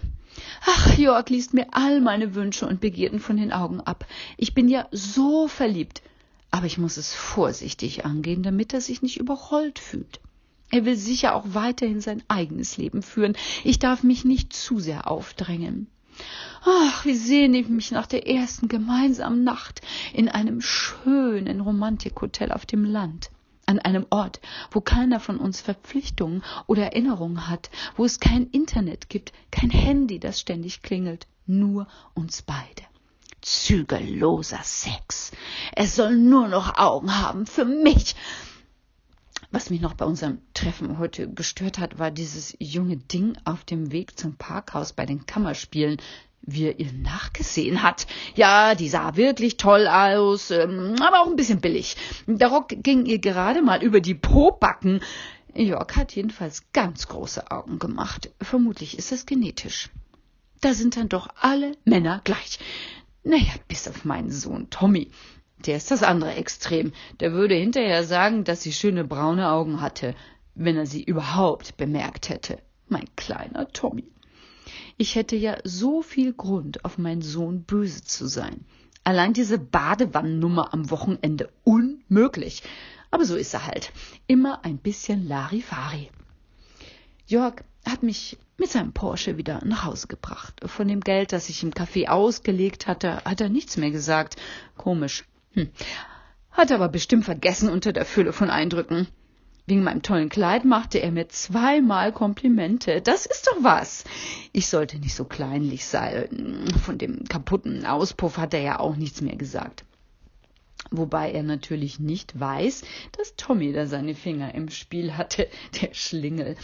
Ach, 0.66 0.98
Jörg 0.98 1.30
liest 1.30 1.54
mir 1.54 1.66
all 1.72 2.00
meine 2.00 2.34
Wünsche 2.34 2.66
und 2.66 2.80
Begierden 2.80 3.18
von 3.18 3.38
den 3.38 3.52
Augen 3.52 3.80
ab. 3.80 4.06
Ich 4.36 4.54
bin 4.54 4.68
ja 4.68 4.86
so 4.92 5.48
verliebt. 5.48 6.02
Aber 6.50 6.66
ich 6.66 6.78
muss 6.78 6.96
es 6.96 7.14
vorsichtig 7.14 8.04
angehen, 8.04 8.42
damit 8.42 8.72
er 8.72 8.80
sich 8.80 9.02
nicht 9.02 9.18
überrollt 9.18 9.78
fühlt. 9.78 10.20
Er 10.70 10.84
will 10.84 10.96
sicher 10.96 11.34
auch 11.34 11.44
weiterhin 11.48 12.00
sein 12.00 12.22
eigenes 12.28 12.76
Leben 12.76 13.02
führen. 13.02 13.36
Ich 13.64 13.78
darf 13.78 14.02
mich 14.02 14.24
nicht 14.24 14.52
zu 14.52 14.78
sehr 14.78 15.10
aufdrängen. 15.10 15.88
Ach, 16.64 17.04
wie 17.04 17.14
sehne 17.14 17.58
ich 17.58 17.68
mich 17.68 17.90
nach 17.90 18.06
der 18.06 18.26
ersten 18.26 18.68
gemeinsamen 18.68 19.44
Nacht 19.44 19.80
in 20.12 20.28
einem 20.28 20.60
schönen 20.60 21.60
Romantikhotel 21.60 22.52
auf 22.52 22.66
dem 22.66 22.84
Land 22.84 23.30
an 23.68 23.78
einem 23.78 24.06
Ort, 24.10 24.40
wo 24.70 24.80
keiner 24.80 25.20
von 25.20 25.38
uns 25.38 25.60
Verpflichtungen 25.60 26.42
oder 26.66 26.84
Erinnerungen 26.84 27.48
hat, 27.48 27.70
wo 27.96 28.04
es 28.04 28.18
kein 28.18 28.46
Internet 28.46 29.08
gibt, 29.08 29.32
kein 29.50 29.70
Handy, 29.70 30.18
das 30.18 30.40
ständig 30.40 30.82
klingelt, 30.82 31.26
nur 31.46 31.86
uns 32.14 32.42
beide. 32.42 32.82
Zügelloser 33.40 34.62
Sex. 34.62 35.32
Es 35.74 35.94
soll 35.94 36.16
nur 36.16 36.48
noch 36.48 36.76
Augen 36.78 37.18
haben 37.18 37.46
für 37.46 37.64
mich. 37.64 38.16
Was 39.50 39.70
mich 39.70 39.80
noch 39.80 39.94
bei 39.94 40.04
unserem 40.04 40.42
Treffen 40.52 40.98
heute 40.98 41.32
gestört 41.32 41.78
hat, 41.78 41.98
war 41.98 42.10
dieses 42.10 42.54
junge 42.58 42.98
Ding 42.98 43.38
auf 43.44 43.64
dem 43.64 43.92
Weg 43.92 44.18
zum 44.18 44.36
Parkhaus 44.36 44.92
bei 44.92 45.06
den 45.06 45.24
Kammerspielen, 45.24 45.96
wie 46.42 46.66
er 46.66 46.78
ihr 46.78 46.92
nachgesehen 46.92 47.82
hat. 47.82 48.06
Ja, 48.34 48.74
die 48.74 48.88
sah 48.88 49.16
wirklich 49.16 49.56
toll 49.56 49.86
aus, 49.86 50.50
ähm, 50.50 50.96
aber 51.00 51.20
auch 51.20 51.26
ein 51.26 51.36
bisschen 51.36 51.60
billig. 51.60 51.96
Der 52.26 52.48
Rock 52.48 52.68
ging 52.82 53.06
ihr 53.06 53.18
gerade 53.18 53.62
mal 53.62 53.82
über 53.82 54.00
die 54.00 54.14
Pobacken. 54.14 55.00
Jörg 55.54 55.96
hat 55.96 56.14
jedenfalls 56.14 56.72
ganz 56.72 57.08
große 57.08 57.50
Augen 57.50 57.78
gemacht. 57.78 58.30
Vermutlich 58.40 58.96
ist 58.98 59.12
es 59.12 59.26
genetisch. 59.26 59.90
Da 60.60 60.74
sind 60.74 60.96
dann 60.96 61.08
doch 61.08 61.28
alle 61.40 61.72
Männer 61.84 62.20
gleich. 62.24 62.58
Naja, 63.24 63.52
bis 63.68 63.88
auf 63.88 64.04
meinen 64.04 64.30
Sohn 64.30 64.70
Tommy. 64.70 65.10
Der 65.66 65.76
ist 65.76 65.90
das 65.90 66.02
andere 66.02 66.34
Extrem. 66.34 66.92
Der 67.20 67.32
würde 67.32 67.54
hinterher 67.54 68.04
sagen, 68.04 68.44
dass 68.44 68.62
sie 68.62 68.72
schöne 68.72 69.04
braune 69.04 69.50
Augen 69.50 69.80
hatte, 69.80 70.14
wenn 70.54 70.76
er 70.76 70.86
sie 70.86 71.02
überhaupt 71.02 71.76
bemerkt 71.76 72.28
hätte. 72.28 72.58
Mein 72.88 73.04
kleiner 73.16 73.68
Tommy. 73.72 74.04
Ich 74.96 75.14
hätte 75.14 75.36
ja 75.36 75.58
so 75.64 76.02
viel 76.02 76.32
Grund, 76.32 76.84
auf 76.84 76.98
meinen 76.98 77.22
Sohn 77.22 77.62
böse 77.62 78.02
zu 78.04 78.26
sein. 78.26 78.64
Allein 79.04 79.32
diese 79.32 79.58
Badewannennummer 79.58 80.74
am 80.74 80.90
Wochenende 80.90 81.50
unmöglich. 81.64 82.62
Aber 83.10 83.24
so 83.24 83.36
ist 83.36 83.54
er 83.54 83.66
halt. 83.66 83.92
Immer 84.26 84.64
ein 84.64 84.78
bisschen 84.78 85.26
Larifari. 85.26 86.10
Jörg 87.26 87.62
hat 87.86 88.02
mich 88.02 88.36
mit 88.58 88.70
seinem 88.70 88.92
Porsche 88.92 89.36
wieder 89.36 89.64
nach 89.64 89.84
Hause 89.84 90.08
gebracht. 90.08 90.60
Von 90.66 90.88
dem 90.88 91.00
Geld, 91.00 91.32
das 91.32 91.48
ich 91.48 91.62
im 91.62 91.72
Café 91.72 92.08
ausgelegt 92.08 92.86
hatte, 92.86 93.24
hat 93.24 93.40
er 93.40 93.48
nichts 93.48 93.76
mehr 93.76 93.90
gesagt. 93.90 94.36
Komisch. 94.76 95.24
Hm. 95.52 95.70
Hat 96.50 96.72
aber 96.72 96.88
bestimmt 96.88 97.24
vergessen 97.24 97.68
unter 97.68 97.92
der 97.92 98.04
Fülle 98.04 98.32
von 98.32 98.50
Eindrücken. 98.50 99.06
Wegen 99.68 99.84
meinem 99.84 100.00
tollen 100.00 100.30
Kleid 100.30 100.64
machte 100.64 100.98
er 100.98 101.12
mir 101.12 101.28
zweimal 101.28 102.10
Komplimente. 102.10 103.02
Das 103.02 103.26
ist 103.26 103.46
doch 103.48 103.62
was. 103.62 104.04
Ich 104.54 104.66
sollte 104.66 104.98
nicht 104.98 105.14
so 105.14 105.26
kleinlich 105.26 105.84
sein. 105.84 106.72
Von 106.82 106.96
dem 106.96 107.24
kaputten 107.24 107.84
Auspuff 107.84 108.38
hat 108.38 108.54
er 108.54 108.62
ja 108.62 108.80
auch 108.80 108.96
nichts 108.96 109.20
mehr 109.20 109.36
gesagt. 109.36 109.84
Wobei 110.90 111.32
er 111.32 111.42
natürlich 111.42 112.00
nicht 112.00 112.40
weiß, 112.40 112.82
dass 113.12 113.36
Tommy 113.36 113.74
da 113.74 113.86
seine 113.86 114.14
Finger 114.14 114.54
im 114.54 114.70
Spiel 114.70 115.18
hatte, 115.18 115.48
der 115.82 115.92
Schlingel. 115.92 116.56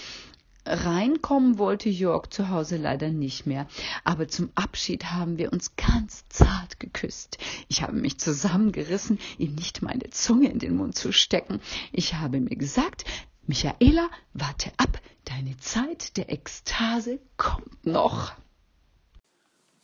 Reinkommen 0.67 1.59
wollte 1.59 1.91
Jörg 1.91 2.29
zu 2.31 2.49
Hause 2.49 2.77
leider 2.79 3.11
nicht 3.11 3.47
mehr, 3.47 3.67
aber 4.03 4.29
zum 4.29 4.51
Abschied 4.55 5.07
haben 5.13 5.37
wir 5.37 5.53
uns 5.53 5.77
ganz 5.77 6.27
zart 6.29 6.81
geküsst. 6.81 7.37
Ich 7.69 7.83
habe 7.83 7.93
mich 7.93 8.19
zusammengerissen, 8.19 9.19
ihm 9.37 9.55
nicht 9.55 9.83
meine 9.83 10.09
Zunge 10.11 10.51
in 10.51 10.59
den 10.59 10.77
Mund 10.77 10.97
zu 10.97 11.13
stecken. 11.13 11.61
Ich 11.93 12.15
habe 12.15 12.41
mir 12.41 12.57
gesagt, 12.57 13.05
Michaela, 13.47 14.09
warte 14.33 14.73
ab, 14.79 15.01
deine 15.27 15.57
Zeit 15.59 16.17
der 16.17 16.33
Ekstase 16.33 17.21
kommt 17.37 17.85
noch. 17.85 18.33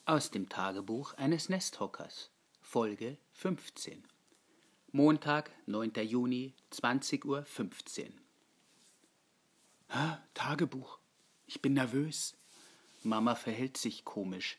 Aus 0.07 0.31
dem 0.31 0.49
Tagebuch 0.49 1.13
eines 1.15 1.51
Nesthockers, 1.51 2.31
Folge 2.63 3.19
15. 3.33 4.03
Montag, 4.93 5.51
9. 5.67 5.93
Juni, 6.05 6.55
20.15 6.73 7.27
Uhr. 7.27 7.45
Tagebuch. 10.35 10.99
Ich 11.47 11.61
bin 11.63 11.75
nervös. 11.75 12.37
Mama 13.03 13.35
verhält 13.35 13.77
sich 13.77 14.05
komisch. 14.05 14.59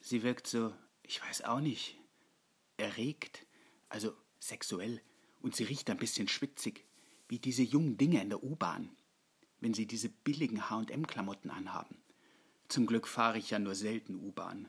Sie 0.00 0.22
wirkt 0.22 0.46
so, 0.46 0.72
ich 1.02 1.20
weiß 1.22 1.42
auch 1.42 1.60
nicht, 1.60 1.98
erregt, 2.76 3.46
also 3.88 4.14
sexuell. 4.38 5.02
Und 5.40 5.56
sie 5.56 5.64
riecht 5.64 5.90
ein 5.90 5.96
bisschen 5.96 6.28
schwitzig, 6.28 6.86
wie 7.28 7.38
diese 7.38 7.62
jungen 7.62 7.96
Dinge 7.96 8.22
in 8.22 8.28
der 8.28 8.42
U-Bahn, 8.42 8.90
wenn 9.60 9.74
sie 9.74 9.86
diese 9.86 10.08
billigen 10.08 10.70
HM-Klamotten 10.70 11.50
anhaben. 11.50 12.02
Zum 12.68 12.86
Glück 12.86 13.08
fahre 13.08 13.38
ich 13.38 13.50
ja 13.50 13.58
nur 13.58 13.74
selten 13.74 14.14
U-Bahn. 14.16 14.68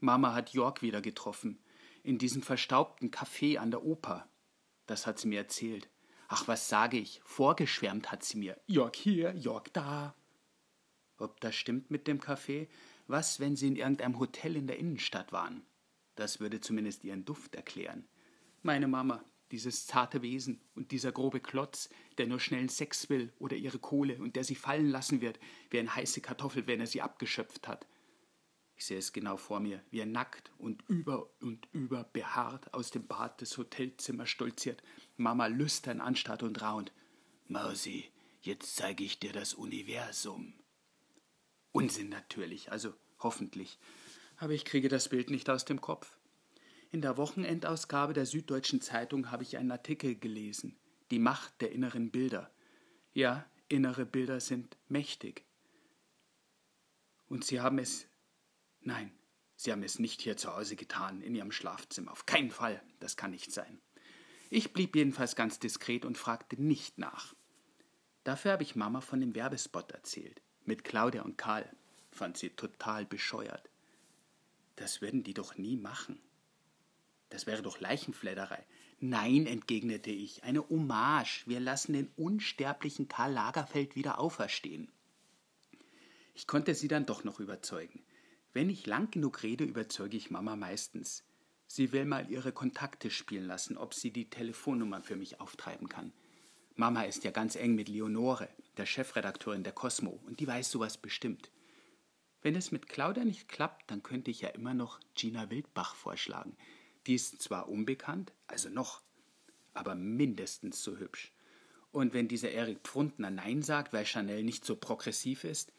Mama 0.00 0.34
hat 0.34 0.50
York 0.50 0.82
wieder 0.82 1.00
getroffen, 1.00 1.58
in 2.02 2.18
diesem 2.18 2.42
verstaubten 2.42 3.10
Café 3.10 3.58
an 3.58 3.70
der 3.70 3.84
Oper. 3.84 4.28
Das 4.86 5.06
hat 5.06 5.18
sie 5.18 5.28
mir 5.28 5.38
erzählt. 5.38 5.88
Ach, 6.34 6.48
was 6.48 6.70
sage 6.70 6.96
ich? 6.96 7.20
Vorgeschwärmt 7.26 8.10
hat 8.10 8.24
sie 8.24 8.38
mir. 8.38 8.58
Jörg 8.66 8.96
hier, 8.96 9.34
Jörg 9.36 9.64
da. 9.74 10.14
Ob 11.18 11.38
das 11.42 11.54
stimmt 11.54 11.90
mit 11.90 12.06
dem 12.06 12.20
Kaffee? 12.20 12.70
Was, 13.06 13.38
wenn 13.38 13.54
sie 13.54 13.66
in 13.66 13.76
irgendeinem 13.76 14.18
Hotel 14.18 14.56
in 14.56 14.66
der 14.66 14.78
Innenstadt 14.78 15.30
waren? 15.30 15.62
Das 16.14 16.40
würde 16.40 16.62
zumindest 16.62 17.04
ihren 17.04 17.26
Duft 17.26 17.54
erklären. 17.54 18.08
Meine 18.62 18.88
Mama, 18.88 19.22
dieses 19.50 19.86
zarte 19.86 20.22
Wesen 20.22 20.62
und 20.74 20.90
dieser 20.90 21.12
grobe 21.12 21.40
Klotz, 21.40 21.90
der 22.16 22.26
nur 22.28 22.40
schnellen 22.40 22.70
Sex 22.70 23.10
will 23.10 23.30
oder 23.38 23.56
ihre 23.56 23.78
Kohle 23.78 24.16
und 24.16 24.34
der 24.34 24.44
sie 24.44 24.54
fallen 24.54 24.88
lassen 24.88 25.20
wird, 25.20 25.38
wie 25.68 25.80
eine 25.80 25.94
heiße 25.94 26.22
Kartoffel, 26.22 26.66
wenn 26.66 26.80
er 26.80 26.86
sie 26.86 27.02
abgeschöpft 27.02 27.68
hat. 27.68 27.86
Ich 28.82 28.86
sehe 28.86 28.98
es 28.98 29.12
genau 29.12 29.36
vor 29.36 29.60
mir, 29.60 29.80
wie 29.92 30.00
er 30.00 30.06
nackt 30.06 30.50
und 30.58 30.82
über 30.88 31.30
und 31.40 31.68
über 31.70 32.02
behaart 32.02 32.74
aus 32.74 32.90
dem 32.90 33.06
Bad 33.06 33.40
des 33.40 33.56
Hotelzimmers 33.56 34.28
stolziert, 34.28 34.82
Mama 35.16 35.46
lüstern 35.46 36.00
anstarrt 36.00 36.42
und 36.42 36.60
raunt. 36.60 36.90
Mausi, 37.46 38.10
jetzt 38.40 38.74
zeige 38.74 39.04
ich 39.04 39.20
dir 39.20 39.32
das 39.32 39.54
Universum. 39.54 40.54
Unsinn 41.70 42.08
natürlich, 42.08 42.72
also 42.72 42.92
hoffentlich. 43.20 43.78
Aber 44.36 44.52
ich 44.52 44.64
kriege 44.64 44.88
das 44.88 45.10
Bild 45.10 45.30
nicht 45.30 45.48
aus 45.48 45.64
dem 45.64 45.80
Kopf. 45.80 46.18
In 46.90 47.02
der 47.02 47.16
Wochenendausgabe 47.16 48.14
der 48.14 48.26
Süddeutschen 48.26 48.80
Zeitung 48.80 49.30
habe 49.30 49.44
ich 49.44 49.58
einen 49.58 49.70
Artikel 49.70 50.16
gelesen. 50.16 50.76
Die 51.12 51.20
Macht 51.20 51.60
der 51.60 51.70
inneren 51.70 52.10
Bilder. 52.10 52.50
Ja, 53.14 53.48
innere 53.68 54.06
Bilder 54.06 54.40
sind 54.40 54.76
mächtig. 54.88 55.44
Und 57.28 57.44
sie 57.44 57.60
haben 57.60 57.78
es 57.78 58.08
Nein, 58.82 59.12
Sie 59.62 59.70
haben 59.70 59.84
es 59.84 60.00
nicht 60.00 60.20
hier 60.20 60.36
zu 60.36 60.52
Hause 60.54 60.74
getan, 60.74 61.22
in 61.22 61.36
Ihrem 61.36 61.52
Schlafzimmer. 61.52 62.10
Auf 62.10 62.26
keinen 62.26 62.50
Fall. 62.50 62.82
Das 62.98 63.16
kann 63.16 63.30
nicht 63.30 63.52
sein. 63.52 63.80
Ich 64.50 64.72
blieb 64.72 64.96
jedenfalls 64.96 65.36
ganz 65.36 65.60
diskret 65.60 66.04
und 66.04 66.18
fragte 66.18 66.60
nicht 66.60 66.98
nach. 66.98 67.32
Dafür 68.24 68.52
habe 68.52 68.64
ich 68.64 68.74
Mama 68.74 69.00
von 69.00 69.20
dem 69.20 69.36
Werbespot 69.36 69.92
erzählt. 69.92 70.42
Mit 70.64 70.82
Claudia 70.82 71.22
und 71.22 71.38
Karl. 71.38 71.70
Fand 72.10 72.36
sie 72.36 72.50
total 72.50 73.06
bescheuert. 73.06 73.70
Das 74.74 75.00
würden 75.00 75.22
die 75.22 75.32
doch 75.32 75.56
nie 75.56 75.76
machen. 75.76 76.20
Das 77.30 77.46
wäre 77.46 77.62
doch 77.62 77.78
Leichenfledderei. 77.78 78.66
Nein, 78.98 79.46
entgegnete 79.46 80.10
ich, 80.10 80.42
eine 80.42 80.68
Hommage. 80.68 81.44
Wir 81.46 81.60
lassen 81.60 81.92
den 81.92 82.10
unsterblichen 82.16 83.06
Karl 83.06 83.32
Lagerfeld 83.32 83.94
wieder 83.94 84.18
auferstehen. 84.18 84.90
Ich 86.34 86.48
konnte 86.48 86.74
sie 86.74 86.88
dann 86.88 87.06
doch 87.06 87.22
noch 87.22 87.38
überzeugen. 87.38 88.02
Wenn 88.52 88.68
ich 88.68 88.86
lang 88.86 89.10
genug 89.10 89.42
rede, 89.42 89.64
überzeuge 89.64 90.16
ich 90.16 90.30
Mama 90.30 90.56
meistens. 90.56 91.24
Sie 91.66 91.92
will 91.92 92.04
mal 92.04 92.30
ihre 92.30 92.52
Kontakte 92.52 93.10
spielen 93.10 93.46
lassen, 93.46 93.78
ob 93.78 93.94
sie 93.94 94.10
die 94.10 94.28
Telefonnummer 94.28 95.02
für 95.02 95.16
mich 95.16 95.40
auftreiben 95.40 95.88
kann. 95.88 96.12
Mama 96.74 97.04
ist 97.04 97.24
ja 97.24 97.30
ganz 97.30 97.56
eng 97.56 97.74
mit 97.74 97.88
Leonore, 97.88 98.48
der 98.76 98.84
Chefredakteurin 98.84 99.64
der 99.64 99.72
Cosmo, 99.72 100.20
und 100.26 100.40
die 100.40 100.46
weiß 100.46 100.70
sowas 100.70 100.98
bestimmt. 100.98 101.50
Wenn 102.42 102.56
es 102.56 102.72
mit 102.72 102.88
Claudia 102.88 103.24
nicht 103.24 103.48
klappt, 103.48 103.90
dann 103.90 104.02
könnte 104.02 104.30
ich 104.30 104.42
ja 104.42 104.48
immer 104.50 104.74
noch 104.74 105.00
Gina 105.14 105.48
Wildbach 105.48 105.94
vorschlagen. 105.94 106.56
Die 107.06 107.14
ist 107.14 107.40
zwar 107.40 107.68
unbekannt, 107.68 108.32
also 108.46 108.68
noch, 108.68 109.00
aber 109.72 109.94
mindestens 109.94 110.82
so 110.82 110.98
hübsch. 110.98 111.32
Und 111.90 112.12
wenn 112.14 112.28
dieser 112.28 112.50
Erik 112.50 112.80
Pfrundner 112.82 113.30
Nein 113.30 113.62
sagt, 113.62 113.92
weil 113.92 114.04
Chanel 114.04 114.44
nicht 114.44 114.64
so 114.64 114.76
progressiv 114.76 115.44
ist, 115.44 115.72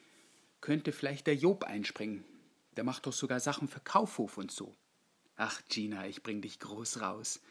könnte 0.62 0.92
vielleicht 0.92 1.28
der 1.28 1.36
Job 1.36 1.64
einspringen. 1.66 2.24
Der 2.76 2.84
macht 2.84 3.06
doch 3.06 3.14
sogar 3.14 3.40
Sachen 3.40 3.68
für 3.68 3.80
Kaufhof 3.80 4.38
und 4.38 4.52
so. 4.52 4.76
Ach, 5.36 5.62
Gina, 5.70 6.08
ich 6.08 6.24
bring 6.24 6.42
dich 6.42 6.60
groß 6.60 7.02
raus. 7.02 7.42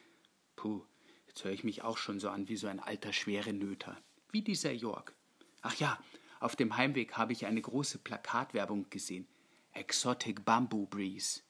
Puh, 0.57 0.85
jetzt 1.26 1.45
höre 1.45 1.52
ich 1.52 1.64
mich 1.64 1.83
auch 1.83 1.99
schon 1.99 2.21
so 2.21 2.29
an 2.31 2.49
wie 2.49 2.57
so 2.57 2.67
ein 2.67 2.81
alter 2.81 3.12
schwere 3.12 3.52
Nöter. 3.52 4.00
Wie 4.31 4.43
dieser 4.43 4.73
Jörg. 4.73 5.12
Ach 5.61 5.75
ja, 5.76 5.99
auf 6.41 6.57
dem 6.57 6.76
Heimweg 6.76 7.17
habe 7.17 7.33
ich 7.33 7.47
eine 7.47 7.61
große 7.61 7.99
Plakatwerbung 7.99 8.91
gesehen. 8.91 9.29
Exotic 9.73 10.45
Bamboo 10.45 10.87
Breeze. 10.87 11.41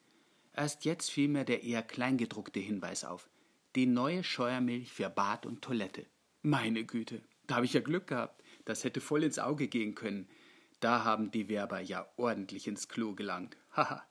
Erst 0.54 0.84
jetzt 0.84 1.10
fiel 1.10 1.28
mir 1.28 1.44
der 1.44 1.62
eher 1.62 1.82
kleingedruckte 1.82 2.60
Hinweis 2.60 3.04
auf. 3.04 3.28
Die 3.74 3.86
neue 3.86 4.22
Scheuermilch 4.22 4.92
für 4.92 5.08
Bad 5.08 5.46
und 5.46 5.62
Toilette. 5.62 6.06
Meine 6.42 6.84
Güte, 6.84 7.22
da 7.46 7.56
habe 7.56 7.64
ich 7.64 7.72
ja 7.72 7.80
Glück 7.80 8.08
gehabt. 8.08 8.42
Das 8.64 8.84
hätte 8.84 9.00
voll 9.00 9.24
ins 9.24 9.38
Auge 9.38 9.68
gehen 9.68 9.94
können. 9.94 10.28
Da 10.82 11.04
haben 11.04 11.30
die 11.30 11.48
Werber 11.48 11.78
ja 11.80 12.08
ordentlich 12.16 12.66
ins 12.66 12.88
Klo 12.88 13.14
gelangt. 13.14 13.56
Haha. 13.70 14.02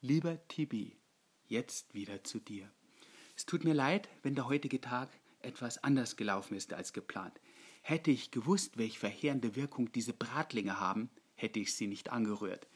Lieber 0.00 0.40
Tibi, 0.48 0.96
jetzt 1.48 1.92
wieder 1.92 2.24
zu 2.24 2.40
dir. 2.40 2.72
Es 3.36 3.44
tut 3.44 3.62
mir 3.62 3.74
leid, 3.74 4.08
wenn 4.22 4.34
der 4.34 4.48
heutige 4.48 4.80
Tag 4.80 5.10
etwas 5.40 5.84
anders 5.84 6.16
gelaufen 6.16 6.56
ist 6.56 6.72
als 6.72 6.94
geplant. 6.94 7.38
Hätte 7.82 8.10
ich 8.10 8.30
gewusst, 8.30 8.78
welche 8.78 8.98
verheerende 8.98 9.54
Wirkung 9.54 9.92
diese 9.92 10.14
Bratlinge 10.14 10.80
haben, 10.80 11.10
hätte 11.34 11.60
ich 11.60 11.74
sie 11.74 11.88
nicht 11.88 12.10
angerührt. 12.10 12.66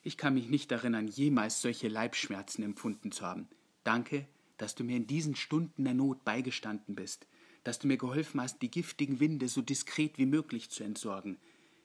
Ich 0.00 0.16
kann 0.16 0.32
mich 0.32 0.48
nicht 0.48 0.72
erinnern, 0.72 1.08
jemals 1.08 1.60
solche 1.60 1.88
Leibschmerzen 1.88 2.64
empfunden 2.64 3.12
zu 3.12 3.26
haben. 3.26 3.50
Danke, 3.84 4.26
dass 4.56 4.74
du 4.74 4.82
mir 4.82 4.96
in 4.96 5.06
diesen 5.06 5.36
Stunden 5.36 5.84
der 5.84 5.92
Not 5.92 6.24
beigestanden 6.24 6.94
bist, 6.94 7.26
dass 7.64 7.78
du 7.80 7.86
mir 7.86 7.98
geholfen 7.98 8.40
hast, 8.40 8.62
die 8.62 8.70
giftigen 8.70 9.20
Winde 9.20 9.48
so 9.48 9.60
diskret 9.60 10.16
wie 10.16 10.24
möglich 10.24 10.70
zu 10.70 10.84
entsorgen. 10.84 11.38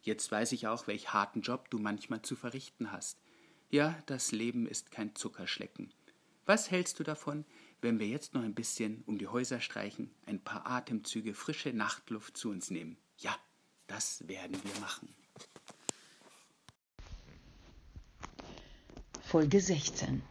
Jetzt 0.05 0.31
weiß 0.31 0.51
ich 0.51 0.67
auch, 0.67 0.85
welch 0.85 1.13
harten 1.13 1.41
Job 1.41 1.71
du 1.71 1.79
manchmal 1.79 2.21
zu 2.21 2.35
verrichten 2.35 2.91
hast. 2.91 3.17
Ja, 3.71 3.97
das 4.05 4.31
Leben 4.31 4.67
ist 4.67 4.91
kein 4.91 5.15
Zuckerschlecken. 5.15 5.91
Was 6.45 6.69
hältst 6.69 6.99
du 6.99 7.03
davon, 7.03 7.43
wenn 7.81 7.97
wir 7.97 8.07
jetzt 8.07 8.35
noch 8.35 8.43
ein 8.43 8.53
bisschen 8.53 9.01
um 9.07 9.17
die 9.17 9.27
Häuser 9.27 9.61
streichen, 9.61 10.11
ein 10.27 10.43
paar 10.43 10.67
Atemzüge 10.67 11.33
frische 11.33 11.73
Nachtluft 11.73 12.37
zu 12.37 12.51
uns 12.51 12.69
nehmen. 12.69 12.97
Ja, 13.17 13.35
das 13.87 14.27
werden 14.27 14.55
wir 14.63 14.79
machen. 14.79 15.09
Folge 19.23 19.59
16. 19.59 20.21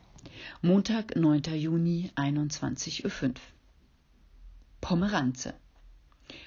Montag, 0.62 1.16
9. 1.16 1.42
Juni, 1.56 2.12
21.05 2.14 3.24
Uhr. 3.24 3.34
Pomeranze. 4.80 5.54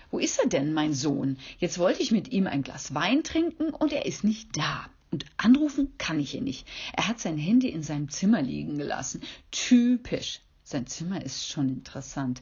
Wo 0.10 0.20
ist 0.20 0.40
er 0.40 0.48
denn, 0.48 0.74
mein 0.74 0.94
Sohn? 0.94 1.38
Jetzt 1.60 1.80
wollte 1.80 2.02
ich 2.02 2.12
mit 2.12 2.32
ihm 2.32 2.48
ein 2.48 2.64
Glas 2.64 2.94
Wein 2.94 3.24
trinken 3.24 3.70
und 3.70 3.92
er 3.92 4.06
ist 4.06 4.24
nicht 4.24 4.56
da. 4.56 4.88
Und 5.12 5.26
anrufen 5.38 5.94
kann 5.98 6.20
ich 6.20 6.36
ihn 6.36 6.44
nicht. 6.44 6.68
Er 6.94 7.08
hat 7.08 7.20
sein 7.20 7.38
Handy 7.38 7.70
in 7.70 7.84
seinem 7.84 8.10
Zimmer 8.10 8.42
liegen 8.42 8.78
gelassen. 8.78 9.22
Typisch. 9.52 10.42
Sein 10.64 10.86
Zimmer 10.86 11.24
ist 11.24 11.48
schon 11.48 11.70
interessant. 11.70 12.42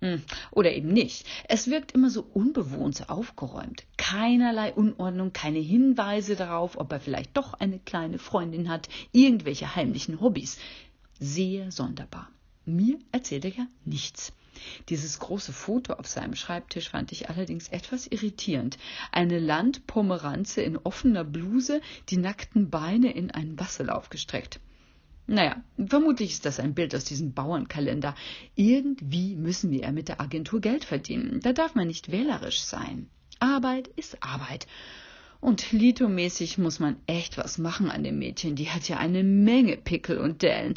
Hm, 0.00 0.20
oder 0.50 0.72
eben 0.72 0.92
nicht. 0.92 1.26
Es 1.48 1.70
wirkt 1.70 1.92
immer 1.92 2.10
so 2.10 2.26
unbewohnt, 2.34 2.96
so 2.96 3.04
aufgeräumt. 3.04 3.84
Keinerlei 3.96 4.72
Unordnung, 4.72 5.32
keine 5.32 5.60
Hinweise 5.60 6.34
darauf, 6.34 6.76
ob 6.76 6.90
er 6.90 6.98
vielleicht 6.98 7.36
doch 7.36 7.54
eine 7.54 7.78
kleine 7.78 8.18
Freundin 8.18 8.68
hat, 8.68 8.88
irgendwelche 9.12 9.76
heimlichen 9.76 10.20
Hobbys. 10.20 10.58
Sehr 11.20 11.70
sonderbar. 11.70 12.28
Mir 12.64 12.98
erzählt 13.12 13.44
er 13.44 13.52
ja 13.52 13.66
nichts. 13.84 14.32
Dieses 14.88 15.18
große 15.18 15.52
Foto 15.52 15.94
auf 15.94 16.06
seinem 16.06 16.34
Schreibtisch 16.34 16.90
fand 16.90 17.12
ich 17.12 17.28
allerdings 17.28 17.68
etwas 17.68 18.06
irritierend. 18.06 18.78
Eine 19.10 19.38
Landpomeranze 19.38 20.62
in 20.62 20.76
offener 20.76 21.24
Bluse, 21.24 21.80
die 22.08 22.16
nackten 22.16 22.70
Beine 22.70 23.12
in 23.12 23.30
einen 23.30 23.58
Wasserlauf 23.58 24.10
gestreckt. 24.10 24.60
Naja, 25.26 25.62
vermutlich 25.78 26.32
ist 26.32 26.46
das 26.46 26.58
ein 26.58 26.74
Bild 26.74 26.94
aus 26.94 27.04
diesem 27.04 27.32
Bauernkalender. 27.32 28.14
Irgendwie 28.54 29.36
müssen 29.36 29.70
wir 29.70 29.90
mit 29.92 30.08
der 30.08 30.20
Agentur 30.20 30.60
Geld 30.60 30.84
verdienen. 30.84 31.40
Da 31.40 31.52
darf 31.52 31.74
man 31.74 31.86
nicht 31.86 32.10
wählerisch 32.10 32.60
sein. 32.62 33.08
Arbeit 33.38 33.88
ist 33.96 34.22
Arbeit. 34.22 34.66
Und 35.40 35.72
Lito-mäßig 35.72 36.58
muss 36.58 36.78
man 36.78 36.96
echt 37.06 37.38
was 37.38 37.58
machen 37.58 37.90
an 37.90 38.04
dem 38.04 38.18
Mädchen. 38.18 38.56
Die 38.56 38.70
hat 38.70 38.88
ja 38.88 38.98
eine 38.98 39.24
Menge 39.24 39.76
Pickel 39.76 40.18
und 40.18 40.42
Dellen. 40.42 40.74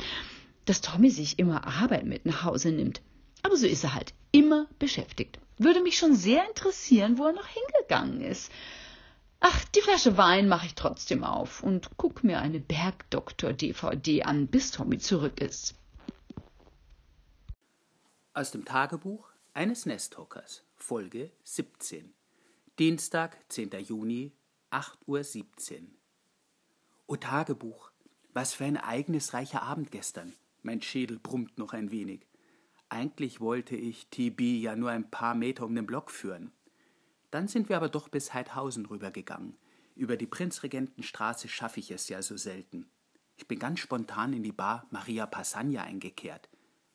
Dass 0.65 0.81
Tommy 0.81 1.09
sich 1.09 1.37
immer 1.37 1.67
Arbeit 1.67 2.05
mit 2.05 2.25
nach 2.25 2.43
Hause 2.43 2.71
nimmt. 2.71 3.01
Aber 3.45 3.57
so 3.57 3.67
ist 3.67 3.83
er 3.83 3.93
halt. 3.93 4.15
Immer 4.31 4.65
beschäftigt. 4.79 5.37
Würde 5.59 5.79
mich 5.81 5.99
schon 5.99 6.15
sehr 6.15 6.47
interessieren, 6.47 7.19
wo 7.19 7.25
er 7.25 7.33
noch 7.33 7.45
hingegangen 7.45 8.21
ist. 8.21 8.51
Ach, 9.39 9.65
die 9.65 9.81
Flasche 9.81 10.17
Wein 10.17 10.47
mache 10.47 10.65
ich 10.65 10.73
trotzdem 10.73 11.23
auf 11.23 11.61
und 11.61 11.91
guck 11.95 12.23
mir 12.23 12.39
eine 12.39 12.59
Bergdoktor-DVD 12.59 14.23
an, 14.23 14.47
bis 14.47 14.71
Tommy 14.71 14.97
zurück 14.97 15.39
ist. 15.41 15.75
Aus 18.33 18.49
dem 18.49 18.65
Tagebuch 18.65 19.29
eines 19.53 19.85
Nesthockers, 19.85 20.63
Folge 20.75 21.31
17. 21.43 22.15
Dienstag, 22.79 23.37
10. 23.49 23.69
Juni, 23.87 24.31
8.17 24.71 25.73
Uhr. 25.73 25.87
O 27.05 27.15
Tagebuch, 27.15 27.91
was 28.33 28.55
für 28.55 28.65
ein 28.65 28.77
ereignisreicher 28.77 29.61
Abend 29.61 29.91
gestern. 29.91 30.33
Mein 30.63 30.81
Schädel 30.81 31.19
brummt 31.19 31.59
noch 31.59 31.73
ein 31.73 31.91
wenig. 31.91 32.25
Eigentlich 32.89 33.41
wollte 33.41 33.75
ich 33.75 34.07
TB 34.07 34.41
ja 34.61 34.75
nur 34.75 34.91
ein 34.91 35.09
paar 35.09 35.35
Meter 35.35 35.65
um 35.65 35.75
den 35.75 35.85
Block 35.85 36.11
führen. 36.11 36.51
Dann 37.31 37.47
sind 37.47 37.69
wir 37.69 37.77
aber 37.77 37.89
doch 37.89 38.09
bis 38.09 38.33
Heidhausen 38.33 38.85
rübergegangen. 38.85 39.57
Über 39.95 40.17
die 40.17 40.27
Prinzregentenstraße 40.27 41.47
schaffe 41.47 41.79
ich 41.79 41.91
es 41.91 42.09
ja 42.09 42.21
so 42.21 42.37
selten. 42.37 42.89
Ich 43.37 43.47
bin 43.47 43.59
ganz 43.59 43.79
spontan 43.79 44.33
in 44.33 44.43
die 44.43 44.51
Bar 44.51 44.87
Maria 44.91 45.25
Passagna 45.25 45.83
eingekehrt. 45.83 46.49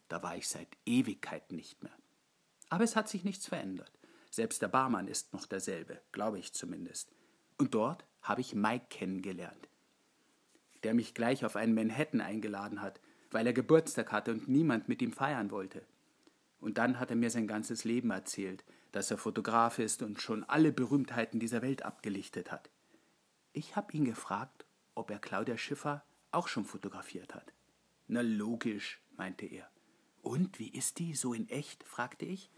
Da 0.09 0.23
war 0.23 0.37
ich 0.37 0.49
seit 0.49 0.69
Ewigkeiten 0.87 1.57
nicht 1.57 1.83
mehr. 1.83 1.93
Aber 2.69 2.85
es 2.85 2.97
hat 2.97 3.09
sich 3.09 3.25
nichts 3.25 3.47
verändert. 3.47 3.93
Selbst 4.31 4.63
der 4.63 4.69
Barmann 4.69 5.09
ist 5.09 5.33
noch 5.33 5.47
derselbe, 5.47 6.01
glaube 6.13 6.39
ich 6.39 6.53
zumindest. 6.53 7.11
Und 7.59 7.75
dort 7.75 8.05
habe 8.23 8.41
ich 8.41 8.55
Mike 8.55 8.87
kennengelernt, 8.89 9.69
der 10.85 10.95
mich 10.95 11.15
gleich 11.15 11.45
auf 11.45 11.57
einen 11.57 11.75
Manhattan 11.75 12.21
eingeladen 12.21 12.81
hat, 12.81 13.01
weil 13.31 13.47
er 13.47 13.53
Geburtstag 13.53 14.13
hatte 14.13 14.33
und 14.33 14.49
niemand 14.49 14.89
mit 14.89 15.03
ihm 15.03 15.13
feiern 15.13 15.51
wollte. 15.51 15.85
Und 16.61 16.79
dann 16.79 16.99
hat 16.99 17.11
er 17.11 17.17
mir 17.17 17.31
sein 17.31 17.47
ganzes 17.47 17.85
Leben 17.85 18.11
erzählt, 18.11 18.65
dass 18.93 19.11
er 19.11 19.19
Fotograf 19.19 19.79
ist 19.79 20.03
und 20.03 20.21
schon 20.21 20.45
alle 20.45 20.73
Berühmtheiten 20.73 21.41
dieser 21.41 21.63
Welt 21.63 21.85
abgelichtet 21.85 22.51
hat. 22.51 22.71
Ich 23.53 23.77
habe 23.77 23.93
ihn 23.93 24.05
gefragt, 24.05 24.65
ob 24.95 25.11
er 25.11 25.19
Claudia 25.19 25.57
Schiffer 25.57 26.05
auch 26.31 26.49
schon 26.49 26.65
fotografiert 26.65 27.35
hat. 27.35 27.53
Na 28.07 28.21
logisch, 28.21 29.01
meinte 29.17 29.47
er. 29.47 29.71
Und 30.23 30.59
wie 30.59 30.69
ist 30.69 30.99
die 30.99 31.15
so 31.15 31.33
in 31.33 31.49
echt? 31.49 31.85
fragte 31.85 32.27
ich. 32.27 32.51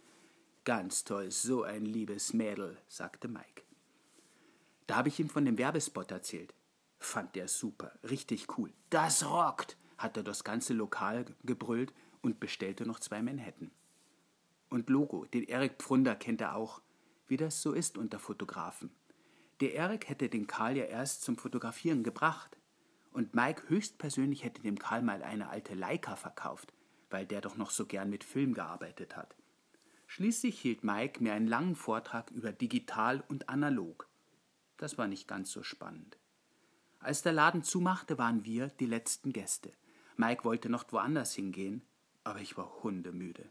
Ganz 0.65 1.05
toll, 1.05 1.31
so 1.31 1.63
ein 1.63 1.85
liebes 1.85 2.33
Mädel, 2.33 2.79
sagte 2.89 3.29
Mike. 3.29 3.63
Da 4.87 4.97
habe 4.97 5.09
ich 5.09 5.21
ihm 5.21 5.29
von 5.29 5.45
dem 5.45 5.59
Werbespot 5.59 6.11
erzählt. 6.11 6.55
Fand 6.99 7.35
der 7.35 7.49
super, 7.49 7.93
richtig 8.05 8.59
cool. 8.59 8.73
Das 8.91 9.25
rockt, 9.25 9.77
hat 10.03 10.17
er 10.17 10.23
das 10.23 10.45
ganze 10.45 10.75
Lokal 10.75 11.25
gebrüllt 11.45 11.93
und 12.21 12.41
bestellte 12.41 12.87
noch 12.87 13.01
zwei 13.01 13.23
Manhattan 13.23 13.71
und 14.73 14.89
Logo. 14.91 15.27
Den 15.27 15.45
Erik 15.45 15.75
Pfrunder 15.79 16.17
kennt 16.17 16.41
er 16.41 16.57
auch, 16.57 16.81
wie 17.29 17.37
das 17.37 17.63
so 17.63 17.73
ist 17.73 17.99
unter 17.99 18.19
Fotografen. 18.19 18.91
Der 19.61 19.75
Erik 19.75 20.09
hätte 20.09 20.29
den 20.29 20.47
Karl 20.47 20.77
ja 20.77 20.85
erst 20.85 21.23
zum 21.23 21.37
Fotografieren 21.37 22.03
gebracht. 22.03 22.57
Und 23.13 23.35
Mike 23.35 23.69
höchstpersönlich 23.69 24.43
hätte 24.43 24.63
dem 24.63 24.79
Karl 24.79 25.03
mal 25.03 25.23
eine 25.23 25.51
alte 25.51 25.75
Leica 25.75 26.17
verkauft, 26.17 26.73
weil 27.11 27.27
der 27.27 27.43
doch 27.43 27.57
noch 27.57 27.71
so 27.71 27.85
gern 27.87 28.09
mit 28.09 28.25
Film 28.25 28.55
gearbeitet 28.55 29.17
hat. 29.17 29.37
Schließlich 30.07 30.59
hielt 30.59 30.83
Mike 30.83 31.23
mir 31.23 31.35
einen 31.35 31.47
langen 31.47 31.77
Vortrag 31.77 32.31
über 32.31 32.53
digital 32.53 33.23
und 33.29 33.49
analog. 33.49 34.09
Das 34.79 34.99
war 34.99 35.07
nicht 35.07 35.29
ganz 35.29 35.53
so 35.53 35.63
spannend. 35.63 36.19
Als 37.01 37.23
der 37.23 37.33
Laden 37.33 37.63
zumachte, 37.63 38.17
waren 38.17 38.45
wir 38.45 38.69
die 38.69 38.87
letzten 38.87 39.33
Gäste. 39.33 39.73
Mike 40.23 40.45
wollte 40.45 40.69
noch 40.69 40.85
woanders 40.93 41.35
hingehen, 41.35 41.83
aber 42.23 42.39
ich 42.39 42.57
war 42.57 42.85
hundemüde. 42.85 43.51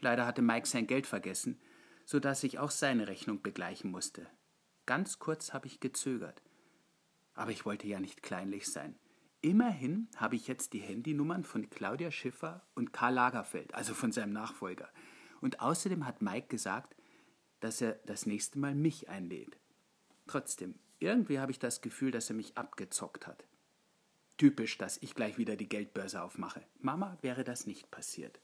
Leider 0.00 0.26
hatte 0.26 0.42
Mike 0.42 0.66
sein 0.66 0.88
Geld 0.88 1.06
vergessen, 1.06 1.60
so 2.04 2.18
dass 2.18 2.42
ich 2.42 2.58
auch 2.58 2.72
seine 2.72 3.06
Rechnung 3.06 3.42
begleichen 3.42 3.92
musste. 3.92 4.26
Ganz 4.86 5.20
kurz 5.20 5.52
habe 5.52 5.68
ich 5.68 5.78
gezögert. 5.78 6.42
Aber 7.34 7.52
ich 7.52 7.64
wollte 7.64 7.86
ja 7.86 8.00
nicht 8.00 8.24
kleinlich 8.24 8.66
sein. 8.66 8.96
Immerhin 9.40 10.08
habe 10.16 10.34
ich 10.34 10.48
jetzt 10.48 10.72
die 10.72 10.80
Handynummern 10.80 11.44
von 11.44 11.70
Claudia 11.70 12.10
Schiffer 12.10 12.66
und 12.74 12.92
Karl 12.92 13.14
Lagerfeld, 13.14 13.72
also 13.72 13.94
von 13.94 14.10
seinem 14.10 14.32
Nachfolger. 14.32 14.88
Und 15.40 15.60
außerdem 15.60 16.06
hat 16.06 16.22
Mike 16.22 16.48
gesagt, 16.48 16.96
dass 17.60 17.80
er 17.80 18.00
das 18.06 18.26
nächste 18.26 18.58
Mal 18.58 18.74
mich 18.74 19.08
einlädt. 19.08 19.60
Trotzdem, 20.26 20.74
irgendwie 20.98 21.38
habe 21.38 21.52
ich 21.52 21.60
das 21.60 21.82
Gefühl, 21.82 22.10
dass 22.10 22.30
er 22.30 22.34
mich 22.34 22.58
abgezockt 22.58 23.28
hat. 23.28 23.46
Typisch, 24.36 24.78
dass 24.78 24.98
ich 24.98 25.14
gleich 25.14 25.38
wieder 25.38 25.56
die 25.56 25.68
Geldbörse 25.68 26.22
aufmache. 26.22 26.62
Mama 26.80 27.18
wäre 27.22 27.44
das 27.44 27.66
nicht 27.66 27.90
passiert. 27.90 28.40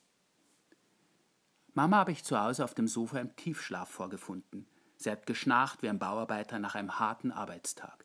Mama 1.75 1.99
habe 1.99 2.13
ich 2.13 2.25
zu 2.25 2.41
Hause 2.41 2.65
auf 2.65 2.75
dem 2.75 2.89
Sofa 2.89 3.19
im 3.19 3.35
Tiefschlaf 3.37 3.89
vorgefunden. 3.89 4.67
Sie 4.97 5.11
hat 5.11 5.27
geschnarcht 5.27 5.83
wie 5.83 5.89
ein 5.89 5.99
Bauarbeiter 5.99 6.59
nach 6.59 6.75
einem 6.75 6.99
harten 6.99 7.33
Arbeitstag. 7.33 8.05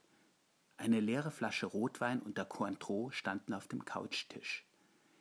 Eine 0.78 1.00
leere 1.00 1.30
Flasche 1.30 1.66
Rotwein 1.66 2.20
und 2.20 2.38
der 2.38 2.44
Cointreau 2.44 3.10
standen 3.10 3.54
auf 3.54 3.66
dem 3.66 3.84
Couchtisch. 3.84 4.66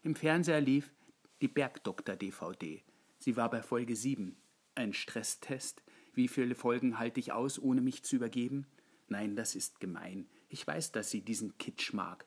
Im 0.03 0.15
Fernseher 0.15 0.61
lief 0.61 0.93
die 1.41 1.47
Bergdoktor-DVD. 1.47 2.83
Sie 3.19 3.35
war 3.35 3.49
bei 3.49 3.61
Folge 3.61 3.95
7. 3.95 4.37
Ein 4.75 4.93
Stresstest. 4.93 5.83
Wie 6.13 6.27
viele 6.27 6.55
Folgen 6.55 6.99
halte 6.99 7.19
ich 7.19 7.31
aus, 7.31 7.59
ohne 7.59 7.81
mich 7.81 8.03
zu 8.03 8.15
übergeben? 8.17 8.67
Nein, 9.07 9.35
das 9.35 9.55
ist 9.55 9.79
gemein. 9.79 10.29
Ich 10.49 10.65
weiß, 10.65 10.91
dass 10.91 11.09
sie 11.09 11.21
diesen 11.21 11.57
Kitsch 11.57 11.93
mag. 11.93 12.25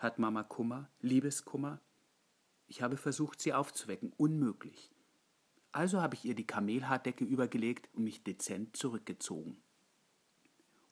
Hat 0.00 0.18
Mama 0.18 0.42
Kummer, 0.44 0.88
Liebeskummer? 1.02 1.78
Ich 2.66 2.80
habe 2.80 2.96
versucht, 2.96 3.38
sie 3.38 3.52
aufzuwecken. 3.52 4.14
Unmöglich. 4.16 4.90
Also 5.72 6.00
habe 6.00 6.14
ich 6.14 6.24
ihr 6.24 6.34
die 6.34 6.46
Kamelhaardecke 6.46 7.22
übergelegt 7.22 7.90
und 7.92 8.04
mich 8.04 8.24
dezent 8.24 8.78
zurückgezogen. 8.78 9.60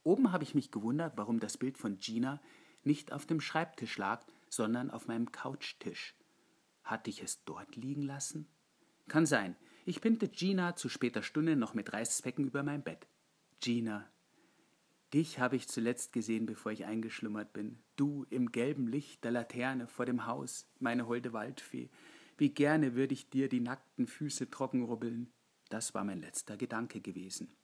Oben 0.02 0.30
habe 0.30 0.44
ich 0.44 0.54
mich 0.54 0.70
gewundert, 0.70 1.14
warum 1.16 1.40
das 1.40 1.56
Bild 1.56 1.78
von 1.78 1.96
Gina 1.96 2.38
nicht 2.84 3.10
auf 3.10 3.24
dem 3.24 3.40
Schreibtisch 3.40 3.96
lag, 3.96 4.26
sondern 4.50 4.90
auf 4.90 5.08
meinem 5.08 5.32
Couchtisch. 5.32 6.14
Hatte 6.84 7.08
ich 7.08 7.22
es 7.22 7.42
dort 7.44 7.76
liegen 7.76 8.02
lassen? 8.02 8.46
Kann 9.08 9.24
sein. 9.24 9.56
Ich 9.86 10.02
pinte 10.02 10.28
Gina 10.28 10.76
zu 10.76 10.90
später 10.90 11.22
Stunde 11.22 11.56
noch 11.56 11.72
mit 11.72 11.94
Reißzwecken 11.94 12.44
über 12.44 12.62
mein 12.62 12.82
Bett. 12.82 13.06
Gina, 13.60 14.06
Dich 15.14 15.38
habe 15.38 15.56
ich 15.56 15.68
zuletzt 15.68 16.12
gesehen, 16.12 16.44
bevor 16.44 16.70
ich 16.70 16.84
eingeschlummert 16.84 17.54
bin. 17.54 17.78
Du 17.96 18.26
im 18.28 18.52
gelben 18.52 18.86
Licht 18.86 19.24
der 19.24 19.30
Laterne 19.30 19.86
vor 19.86 20.04
dem 20.04 20.26
Haus, 20.26 20.66
meine 20.80 21.06
holde 21.06 21.32
Waldfee. 21.32 21.88
Wie 22.36 22.50
gerne 22.50 22.94
würde 22.94 23.14
ich 23.14 23.30
dir 23.30 23.48
die 23.48 23.60
nackten 23.60 24.06
Füße 24.06 24.50
trocken 24.50 24.84
rubbeln. 24.84 25.32
Das 25.70 25.94
war 25.94 26.04
mein 26.04 26.20
letzter 26.20 26.56
Gedanke 26.56 27.00
gewesen. 27.00 27.56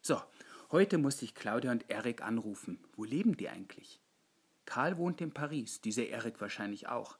So, 0.00 0.22
heute 0.70 0.98
musste 0.98 1.24
ich 1.24 1.34
Claudia 1.34 1.72
und 1.72 1.90
Erik 1.90 2.22
anrufen. 2.22 2.78
Wo 2.94 3.04
leben 3.04 3.36
die 3.36 3.48
eigentlich? 3.48 4.00
Karl 4.64 4.96
wohnt 4.96 5.20
in 5.20 5.32
Paris, 5.32 5.80
dieser 5.80 6.06
Erik 6.06 6.40
wahrscheinlich 6.40 6.86
auch. 6.88 7.18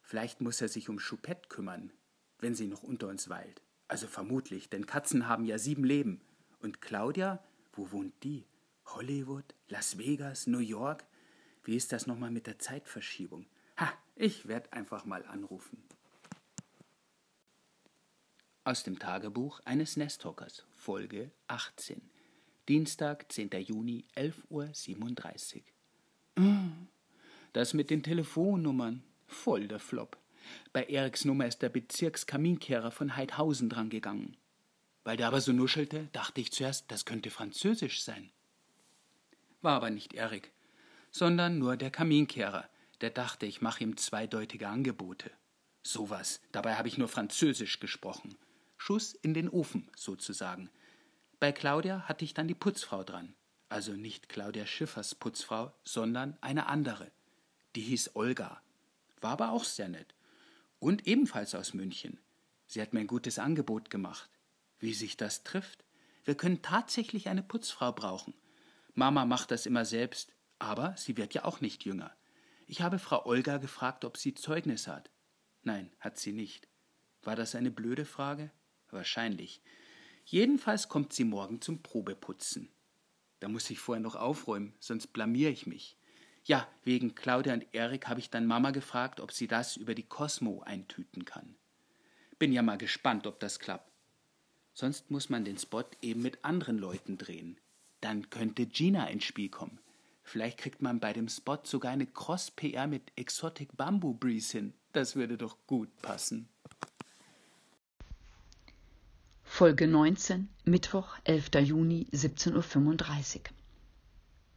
Vielleicht 0.00 0.40
muss 0.40 0.60
er 0.60 0.68
sich 0.68 0.88
um 0.88 0.98
Choupette 0.98 1.48
kümmern, 1.48 1.92
wenn 2.38 2.54
sie 2.54 2.68
noch 2.68 2.84
unter 2.84 3.08
uns 3.08 3.28
weilt. 3.28 3.62
Also 3.88 4.06
vermutlich, 4.06 4.70
denn 4.70 4.86
Katzen 4.86 5.28
haben 5.28 5.44
ja 5.44 5.58
sieben 5.58 5.84
Leben. 5.84 6.20
Und 6.60 6.80
Claudia, 6.80 7.42
wo 7.72 7.90
wohnt 7.90 8.14
die? 8.22 8.46
Hollywood, 8.86 9.54
Las 9.68 9.98
Vegas, 9.98 10.46
New 10.46 10.60
York. 10.60 11.04
Wie 11.64 11.76
ist 11.76 11.92
das 11.92 12.06
nochmal 12.06 12.30
mit 12.30 12.46
der 12.46 12.58
Zeitverschiebung? 12.58 13.46
Ha, 13.78 13.92
ich 14.14 14.46
werde 14.46 14.72
einfach 14.72 15.04
mal 15.04 15.24
anrufen. 15.26 15.82
Aus 18.64 18.82
dem 18.82 18.98
Tagebuch 18.98 19.60
eines 19.64 19.96
Nesthockers, 19.96 20.66
Folge 20.74 21.30
18. 21.48 22.00
Dienstag, 22.68 23.30
10. 23.30 23.50
Juni, 23.60 24.06
11.37 24.16 25.62
Uhr. 26.38 26.72
Das 27.52 27.74
mit 27.74 27.90
den 27.90 28.02
Telefonnummern, 28.02 29.02
voll 29.26 29.68
der 29.68 29.78
Flop. 29.78 30.16
Bei 30.72 30.84
Eriks 30.84 31.24
Nummer 31.24 31.46
ist 31.46 31.62
der 31.62 31.68
Bezirkskaminkehrer 31.68 32.90
von 32.90 33.16
Heidhausen 33.16 33.68
drangegangen. 33.68 34.36
Weil 35.04 35.16
der 35.16 35.28
aber 35.28 35.40
so 35.40 35.52
nuschelte, 35.52 36.08
dachte 36.12 36.40
ich 36.40 36.52
zuerst, 36.52 36.90
das 36.90 37.04
könnte 37.04 37.30
Französisch 37.30 38.02
sein 38.02 38.30
war 39.66 39.74
aber 39.74 39.90
nicht 39.90 40.14
Erik, 40.14 40.52
sondern 41.10 41.58
nur 41.58 41.76
der 41.76 41.90
Kaminkehrer, 41.90 42.70
der 43.00 43.10
dachte, 43.10 43.46
ich 43.46 43.60
mache 43.60 43.82
ihm 43.82 43.96
zweideutige 43.96 44.68
Angebote. 44.68 45.30
Sowas, 45.82 46.40
dabei 46.52 46.76
habe 46.76 46.88
ich 46.88 46.98
nur 46.98 47.08
Französisch 47.08 47.80
gesprochen. 47.80 48.38
Schuss 48.78 49.12
in 49.12 49.34
den 49.34 49.50
Ofen, 49.50 49.90
sozusagen. 49.96 50.70
Bei 51.40 51.50
Claudia 51.50 52.02
hatte 52.08 52.24
ich 52.24 52.32
dann 52.32 52.46
die 52.46 52.54
Putzfrau 52.54 53.02
dran. 53.02 53.34
Also 53.68 53.92
nicht 53.92 54.28
Claudia 54.28 54.66
Schiffers 54.66 55.16
Putzfrau, 55.16 55.74
sondern 55.82 56.38
eine 56.40 56.66
andere. 56.66 57.10
Die 57.74 57.82
hieß 57.82 58.14
Olga. 58.14 58.62
War 59.20 59.32
aber 59.32 59.50
auch 59.50 59.64
sehr 59.64 59.88
nett. 59.88 60.14
Und 60.78 61.08
ebenfalls 61.08 61.56
aus 61.56 61.74
München. 61.74 62.20
Sie 62.68 62.80
hat 62.80 62.92
mir 62.92 63.00
ein 63.00 63.08
gutes 63.08 63.40
Angebot 63.40 63.90
gemacht. 63.90 64.30
Wie 64.78 64.94
sich 64.94 65.16
das 65.16 65.42
trifft? 65.42 65.84
Wir 66.24 66.36
können 66.36 66.62
tatsächlich 66.62 67.28
eine 67.28 67.42
Putzfrau 67.42 67.92
brauchen. 67.92 68.34
Mama 68.96 69.26
macht 69.26 69.50
das 69.50 69.66
immer 69.66 69.84
selbst, 69.84 70.32
aber 70.58 70.96
sie 70.96 71.18
wird 71.18 71.34
ja 71.34 71.44
auch 71.44 71.60
nicht 71.60 71.84
jünger. 71.84 72.16
Ich 72.66 72.80
habe 72.80 72.98
Frau 72.98 73.26
Olga 73.26 73.58
gefragt, 73.58 74.06
ob 74.06 74.16
sie 74.16 74.32
Zeugnis 74.32 74.88
hat. 74.88 75.10
Nein, 75.62 75.90
hat 76.00 76.18
sie 76.18 76.32
nicht. 76.32 76.66
War 77.22 77.36
das 77.36 77.54
eine 77.54 77.70
blöde 77.70 78.06
Frage? 78.06 78.50
Wahrscheinlich. 78.90 79.60
Jedenfalls 80.24 80.88
kommt 80.88 81.12
sie 81.12 81.24
morgen 81.24 81.60
zum 81.60 81.82
Probeputzen. 81.82 82.70
Da 83.40 83.48
muss 83.48 83.68
ich 83.68 83.78
vorher 83.78 84.02
noch 84.02 84.16
aufräumen, 84.16 84.72
sonst 84.80 85.08
blamier 85.08 85.50
ich 85.50 85.66
mich. 85.66 85.98
Ja, 86.44 86.66
wegen 86.82 87.14
Claudia 87.14 87.52
und 87.52 87.66
Erik 87.72 88.08
habe 88.08 88.20
ich 88.20 88.30
dann 88.30 88.46
Mama 88.46 88.70
gefragt, 88.70 89.20
ob 89.20 89.30
sie 89.30 89.46
das 89.46 89.76
über 89.76 89.94
die 89.94 90.08
Cosmo 90.08 90.62
eintüten 90.62 91.26
kann. 91.26 91.54
Bin 92.38 92.50
ja 92.50 92.62
mal 92.62 92.78
gespannt, 92.78 93.26
ob 93.26 93.40
das 93.40 93.58
klappt. 93.58 93.92
Sonst 94.72 95.10
muss 95.10 95.28
man 95.28 95.44
den 95.44 95.58
Spot 95.58 95.84
eben 96.00 96.22
mit 96.22 96.42
anderen 96.46 96.78
Leuten 96.78 97.18
drehen. 97.18 97.60
Dann 98.06 98.30
könnte 98.30 98.66
Gina 98.66 99.08
ins 99.08 99.24
Spiel 99.24 99.48
kommen. 99.48 99.80
Vielleicht 100.22 100.58
kriegt 100.58 100.80
man 100.80 101.00
bei 101.00 101.12
dem 101.12 101.28
Spot 101.28 101.58
sogar 101.64 101.90
eine 101.90 102.06
Cross-PR 102.06 102.86
mit 102.86 103.02
Exotic 103.16 103.76
Bamboo 103.76 104.14
Breeze 104.14 104.52
hin. 104.52 104.74
Das 104.92 105.16
würde 105.16 105.36
doch 105.36 105.56
gut 105.66 105.88
passen. 106.02 106.48
Folge 109.42 109.88
19, 109.88 110.48
Mittwoch, 110.64 111.16
11. 111.24 111.50
Juni, 111.64 112.06
17.35 112.12 113.38
Uhr. 113.38 113.42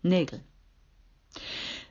Nägel. 0.04 0.44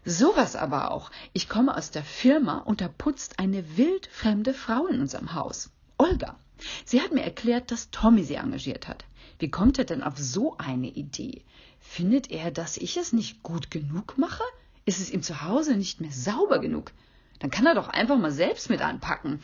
Sowas 0.05 0.55
aber 0.55 0.93
auch. 0.93 1.11
Ich 1.33 1.49
komme 1.49 1.77
aus 1.77 1.91
der 1.91 2.05
Firma 2.05 2.59
und 2.59 2.81
da 2.81 2.87
putzt 2.87 3.41
eine 3.41 3.77
wildfremde 3.77 4.55
Frau 4.55 4.87
in 4.87 5.01
unserem 5.01 5.35
Haus. 5.35 5.73
Olga. 5.97 6.39
Sie 6.85 7.01
hat 7.01 7.11
mir 7.11 7.25
erklärt, 7.25 7.73
dass 7.73 7.91
Tommy 7.91 8.23
sie 8.23 8.37
engagiert 8.37 8.87
hat. 8.87 9.08
Wie 9.39 9.51
kommt 9.51 9.79
er 9.79 9.85
denn 9.85 10.03
auf 10.03 10.19
so 10.19 10.57
eine 10.59 10.89
Idee? 10.89 11.43
Findet 11.81 12.31
er, 12.31 12.51
dass 12.51 12.77
ich 12.77 12.97
es 12.97 13.13
nicht 13.13 13.43
gut 13.43 13.71
genug 13.71 14.19
mache? 14.19 14.43
Ist 14.85 15.01
es 15.01 15.11
ihm 15.11 15.23
zu 15.23 15.43
Hause 15.43 15.77
nicht 15.77 16.01
mehr 16.01 16.13
sauber 16.13 16.59
genug? 16.59 16.93
Dann 17.39 17.51
kann 17.51 17.67
er 17.67 17.75
doch 17.75 17.89
einfach 17.89 18.19
mal 18.19 18.31
selbst 18.31 18.71
mit 18.71 18.81
anpacken. 18.81 19.41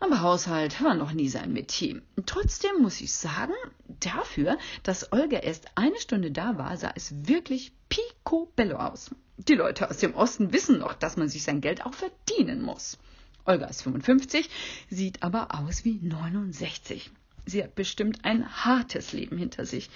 Aber 0.00 0.20
Haushalt 0.20 0.82
war 0.82 0.94
noch 0.94 1.12
nie 1.12 1.28
sein 1.28 1.52
Metier. 1.52 2.02
Trotzdem 2.26 2.82
muss 2.82 3.00
ich 3.00 3.12
sagen, 3.12 3.52
dafür, 4.00 4.58
dass 4.82 5.12
Olga 5.12 5.38
erst 5.38 5.66
eine 5.76 5.98
Stunde 5.98 6.32
da 6.32 6.58
war, 6.58 6.76
sah 6.76 6.92
es 6.96 7.28
wirklich 7.28 7.72
picobello 7.88 8.78
aus. 8.78 9.14
Die 9.36 9.54
Leute 9.54 9.88
aus 9.88 9.98
dem 9.98 10.14
Osten 10.14 10.52
wissen 10.52 10.78
noch, 10.78 10.94
dass 10.94 11.16
man 11.16 11.28
sich 11.28 11.44
sein 11.44 11.60
Geld 11.60 11.86
auch 11.86 11.94
verdienen 11.94 12.62
muss. 12.62 12.98
Olga 13.44 13.66
ist 13.66 13.82
55, 13.82 14.50
sieht 14.90 15.22
aber 15.22 15.54
aus 15.54 15.84
wie 15.84 16.00
69. 16.02 17.10
Sie 17.44 17.62
hat 17.62 17.74
bestimmt 17.74 18.24
ein 18.24 18.48
hartes 18.64 19.12
Leben 19.12 19.36
hinter 19.36 19.66
sich. 19.66 19.90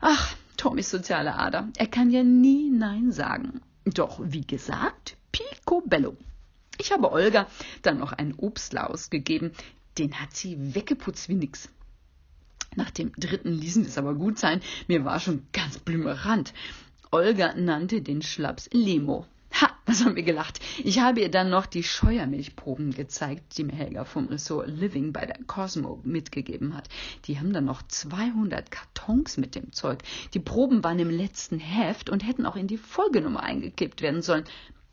Ach, 0.00 0.36
Tommys 0.56 0.90
soziale 0.90 1.34
Ader. 1.34 1.68
Er 1.76 1.86
kann 1.86 2.10
ja 2.10 2.22
nie 2.22 2.70
Nein 2.70 3.12
sagen. 3.12 3.60
Doch, 3.84 4.20
wie 4.22 4.46
gesagt, 4.46 5.16
picobello. 5.32 6.16
Ich 6.78 6.92
habe 6.92 7.10
Olga 7.10 7.46
dann 7.82 7.98
noch 7.98 8.12
einen 8.12 8.34
Obstlaus 8.34 9.10
gegeben. 9.10 9.52
Den 9.98 10.20
hat 10.20 10.34
sie 10.34 10.74
weggeputzt 10.74 11.28
wie 11.28 11.34
nix. 11.34 11.68
Nach 12.76 12.90
dem 12.90 13.12
dritten 13.12 13.52
ließen 13.52 13.84
es 13.84 13.98
aber 13.98 14.14
gut 14.14 14.38
sein. 14.38 14.60
Mir 14.88 15.04
war 15.04 15.20
schon 15.20 15.46
ganz 15.52 15.78
blümerant. 15.78 16.54
Olga 17.10 17.54
nannte 17.54 18.00
den 18.00 18.22
Schlaps 18.22 18.70
Lemo. 18.72 19.26
Was 19.84 20.04
haben 20.04 20.14
wir 20.14 20.22
gelacht. 20.22 20.60
Ich 20.84 21.00
habe 21.00 21.20
ihr 21.20 21.30
dann 21.30 21.50
noch 21.50 21.66
die 21.66 21.82
Scheuermilchproben 21.82 22.92
gezeigt, 22.92 23.58
die 23.58 23.64
mir 23.64 23.72
Helga 23.72 24.04
vom 24.04 24.28
Ressort 24.28 24.68
Living 24.68 25.12
bei 25.12 25.26
der 25.26 25.42
Cosmo 25.48 26.00
mitgegeben 26.04 26.76
hat. 26.76 26.88
Die 27.24 27.38
haben 27.38 27.52
dann 27.52 27.64
noch 27.64 27.82
200 27.82 28.70
Kartons 28.70 29.38
mit 29.38 29.56
dem 29.56 29.72
Zeug. 29.72 29.98
Die 30.34 30.38
Proben 30.38 30.84
waren 30.84 31.00
im 31.00 31.10
letzten 31.10 31.58
Heft 31.58 32.10
und 32.10 32.24
hätten 32.24 32.46
auch 32.46 32.54
in 32.54 32.68
die 32.68 32.78
Folgenummer 32.78 33.42
eingekippt 33.42 34.02
werden 34.02 34.22
sollen. 34.22 34.44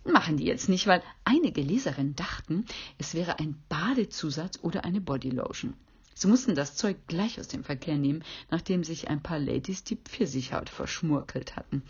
Machen 0.06 0.38
die 0.38 0.46
jetzt 0.46 0.70
nicht, 0.70 0.88
weil 0.88 1.04
einige 1.24 1.62
Leserinnen 1.62 2.16
dachten, 2.16 2.66
es 2.98 3.14
wäre 3.14 3.38
ein 3.38 3.62
Badezusatz 3.70 4.58
oder 4.64 4.86
eine 4.86 5.02
Bodylotion. 5.02 5.76
Sie 6.16 6.28
mussten 6.28 6.56
das 6.56 6.76
Zeug 6.76 6.98
gleich 7.08 7.40
aus 7.40 7.48
dem 7.48 7.64
Verkehr 7.64 7.98
nehmen, 7.98 8.24
nachdem 8.50 8.84
sich 8.84 9.08
ein 9.08 9.22
paar 9.22 9.40
Ladies 9.40 9.84
die 9.84 9.98
Pfirsichhaut 9.98 10.70
verschmurkelt 10.70 11.56
hatten. 11.56 11.84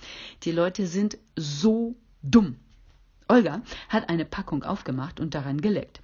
Die 0.44 0.52
Leute 0.52 0.86
sind 0.86 1.18
so 1.38 1.96
Dumm. 2.22 2.58
Olga 3.32 3.62
hat 3.90 4.10
eine 4.10 4.26
Packung 4.26 4.64
aufgemacht 4.64 5.20
und 5.20 5.36
daran 5.36 5.62
geleckt. 5.62 6.02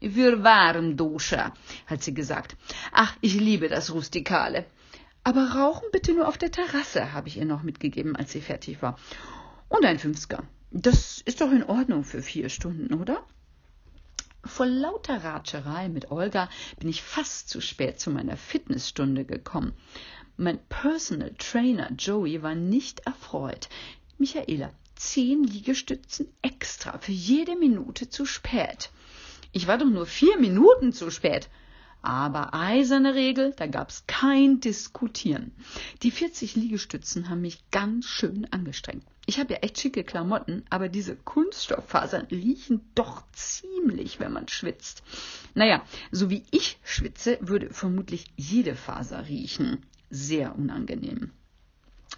Für 0.00 0.42
Warenduscher, 0.42 1.52
hat 1.86 2.02
sie 2.02 2.14
gesagt. 2.14 2.56
Ach, 2.90 3.14
ich 3.20 3.34
liebe 3.34 3.68
das 3.68 3.92
Rustikale. 3.92 4.64
Aber 5.24 5.52
rauchen 5.52 5.88
bitte 5.92 6.14
nur 6.14 6.26
auf 6.26 6.38
der 6.38 6.50
Terrasse, 6.50 7.12
habe 7.12 7.28
ich 7.28 7.36
ihr 7.36 7.44
noch 7.44 7.62
mitgegeben, 7.62 8.16
als 8.16 8.32
sie 8.32 8.40
fertig 8.40 8.80
war. 8.80 8.98
Und 9.68 9.84
ein 9.84 9.98
Fünfsker. 9.98 10.42
Das 10.70 11.20
ist 11.20 11.42
doch 11.42 11.52
in 11.52 11.64
Ordnung 11.64 12.02
für 12.02 12.22
vier 12.22 12.48
Stunden, 12.48 12.94
oder? 12.94 13.22
Vor 14.42 14.66
lauter 14.66 15.22
Ratscherei 15.22 15.88
mit 15.90 16.10
Olga 16.10 16.48
bin 16.78 16.88
ich 16.88 17.02
fast 17.02 17.50
zu 17.50 17.60
spät 17.60 18.00
zu 18.00 18.10
meiner 18.10 18.36
Fitnessstunde 18.36 19.26
gekommen. 19.26 19.74
Mein 20.36 20.58
Personal 20.68 21.34
Trainer 21.38 21.92
Joey 21.92 22.42
war 22.42 22.54
nicht 22.54 23.00
erfreut. 23.00 23.68
Michaela, 24.18 24.70
zehn 24.96 25.44
Liegestützen 25.44 26.28
extra 26.42 26.98
für 26.98 27.12
jede 27.12 27.56
Minute 27.56 28.08
zu 28.08 28.26
spät. 28.26 28.90
Ich 29.52 29.66
war 29.66 29.78
doch 29.78 29.86
nur 29.88 30.06
vier 30.06 30.38
Minuten 30.38 30.92
zu 30.92 31.10
spät. 31.10 31.48
Aber 32.04 32.52
eiserne 32.52 33.14
Regel, 33.14 33.54
da 33.56 33.66
gab's 33.66 34.04
kein 34.06 34.60
Diskutieren. 34.60 35.52
Die 36.02 36.10
40 36.10 36.54
Liegestützen 36.54 37.30
haben 37.30 37.40
mich 37.40 37.70
ganz 37.70 38.04
schön 38.04 38.46
angestrengt. 38.52 39.04
Ich 39.24 39.38
habe 39.38 39.54
ja 39.54 39.60
echt 39.60 39.80
schicke 39.80 40.04
Klamotten, 40.04 40.64
aber 40.68 40.90
diese 40.90 41.16
Kunststofffasern 41.16 42.26
riechen 42.26 42.82
doch 42.94 43.22
ziemlich, 43.32 44.20
wenn 44.20 44.34
man 44.34 44.48
schwitzt. 44.48 45.02
Naja, 45.54 45.82
so 46.10 46.28
wie 46.28 46.44
ich 46.50 46.78
schwitze, 46.84 47.38
würde 47.40 47.72
vermutlich 47.72 48.26
jede 48.36 48.74
Faser 48.74 49.26
riechen. 49.26 49.86
Sehr 50.10 50.58
unangenehm. 50.58 51.30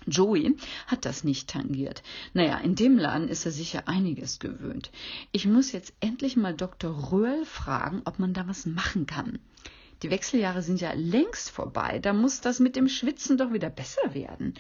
Joey 0.06 0.56
hat 0.86 1.04
das 1.04 1.24
nicht 1.24 1.48
tangiert. 1.48 2.02
Naja, 2.32 2.58
in 2.58 2.74
dem 2.74 2.96
Laden 2.98 3.28
ist 3.28 3.44
er 3.44 3.52
sicher 3.52 3.88
einiges 3.88 4.38
gewöhnt. 4.38 4.90
Ich 5.32 5.46
muss 5.46 5.72
jetzt 5.72 5.92
endlich 6.00 6.36
mal 6.36 6.54
Dr. 6.54 7.10
Röhl 7.12 7.44
fragen, 7.44 8.02
ob 8.04 8.18
man 8.18 8.32
da 8.32 8.46
was 8.48 8.66
machen 8.66 9.06
kann. 9.06 9.38
Die 10.02 10.10
Wechseljahre 10.10 10.62
sind 10.62 10.80
ja 10.80 10.92
längst 10.92 11.50
vorbei, 11.50 11.98
da 11.98 12.12
muss 12.12 12.40
das 12.40 12.60
mit 12.60 12.76
dem 12.76 12.88
Schwitzen 12.88 13.38
doch 13.38 13.52
wieder 13.52 13.70
besser 13.70 14.14
werden. 14.14 14.54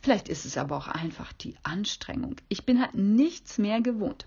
Vielleicht 0.00 0.28
ist 0.28 0.44
es 0.44 0.56
aber 0.56 0.76
auch 0.76 0.88
einfach 0.88 1.32
die 1.32 1.56
Anstrengung. 1.64 2.36
Ich 2.48 2.64
bin 2.64 2.80
halt 2.80 2.94
nichts 2.94 3.58
mehr 3.58 3.80
gewohnt. 3.80 4.26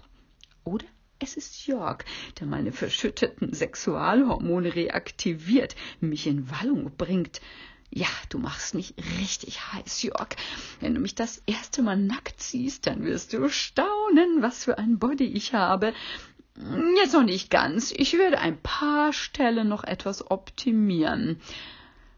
Oder 0.65 0.85
es 1.19 1.37
ist 1.37 1.67
Jörg, 1.67 2.03
der 2.39 2.47
meine 2.47 2.71
verschütteten 2.71 3.53
Sexualhormone 3.53 4.75
reaktiviert, 4.75 5.75
mich 5.99 6.27
in 6.27 6.49
Wallung 6.49 6.91
bringt. 6.97 7.41
Ja, 7.93 8.07
du 8.29 8.37
machst 8.37 8.73
mich 8.73 8.93
richtig 9.19 9.73
heiß, 9.73 10.03
Jörg. 10.03 10.29
Wenn 10.79 10.95
du 10.95 11.01
mich 11.01 11.13
das 11.13 11.43
erste 11.45 11.81
Mal 11.81 11.97
nackt 11.97 12.41
siehst, 12.41 12.87
dann 12.87 13.03
wirst 13.03 13.33
du 13.33 13.49
staunen, 13.49 14.41
was 14.41 14.63
für 14.63 14.77
ein 14.77 14.97
Body 14.97 15.25
ich 15.25 15.53
habe. 15.53 15.93
Jetzt 16.95 17.13
noch 17.13 17.23
nicht 17.23 17.49
ganz. 17.49 17.91
Ich 17.91 18.17
werde 18.17 18.39
ein 18.39 18.61
paar 18.61 19.11
Stellen 19.11 19.67
noch 19.67 19.83
etwas 19.83 20.31
optimieren. 20.31 21.41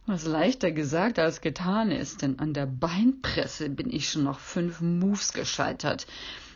Was 0.06 0.26
leichter 0.26 0.72
gesagt 0.72 1.18
als 1.18 1.42
getan 1.42 1.90
ist, 1.90 2.22
denn 2.22 2.38
an 2.38 2.54
der 2.54 2.66
Beinpresse 2.66 3.70
bin 3.70 3.90
ich 3.90 4.10
schon 4.10 4.24
noch 4.24 4.40
fünf 4.40 4.82
Moves 4.82 5.34
gescheitert. 5.34 6.06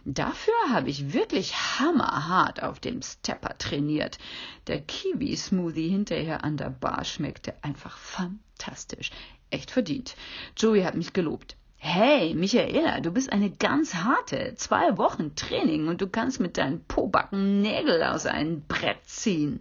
Dafür 0.10 0.54
habe 0.70 0.90
ich 0.90 1.12
wirklich 1.12 1.54
hammerhart 1.54 2.64
auf 2.64 2.80
dem 2.80 3.02
Stepper 3.02 3.58
trainiert. 3.58 4.20
Der 4.68 4.80
Kiwi-Smoothie 4.80 5.90
hinterher 5.90 6.46
an 6.46 6.56
der 6.56 6.70
Bar 6.70 7.04
schmeckte 7.04 7.54
einfach 7.62 7.98
fantastisch. 7.98 9.12
Echt 9.50 9.70
verdient. 9.70 10.16
Joey 10.56 10.84
hat 10.84 10.96
mich 10.96 11.12
gelobt. 11.12 11.58
Hey, 11.76 12.34
Michaela, 12.36 13.02
du 13.02 13.12
bist 13.12 13.34
eine 13.34 13.52
ganz 13.52 13.96
harte. 13.96 14.56
Zwei 14.56 14.98
Wochen 14.98 15.36
Training 15.36 15.90
und 15.90 16.00
du 16.00 16.08
kannst 16.08 16.40
mit 16.40 16.56
deinen 16.56 16.86
Pobacken 16.86 17.62
Nägel 17.62 18.02
aus 18.04 18.26
einem 18.26 18.62
Brett 18.62 19.04
ziehen. 19.04 19.60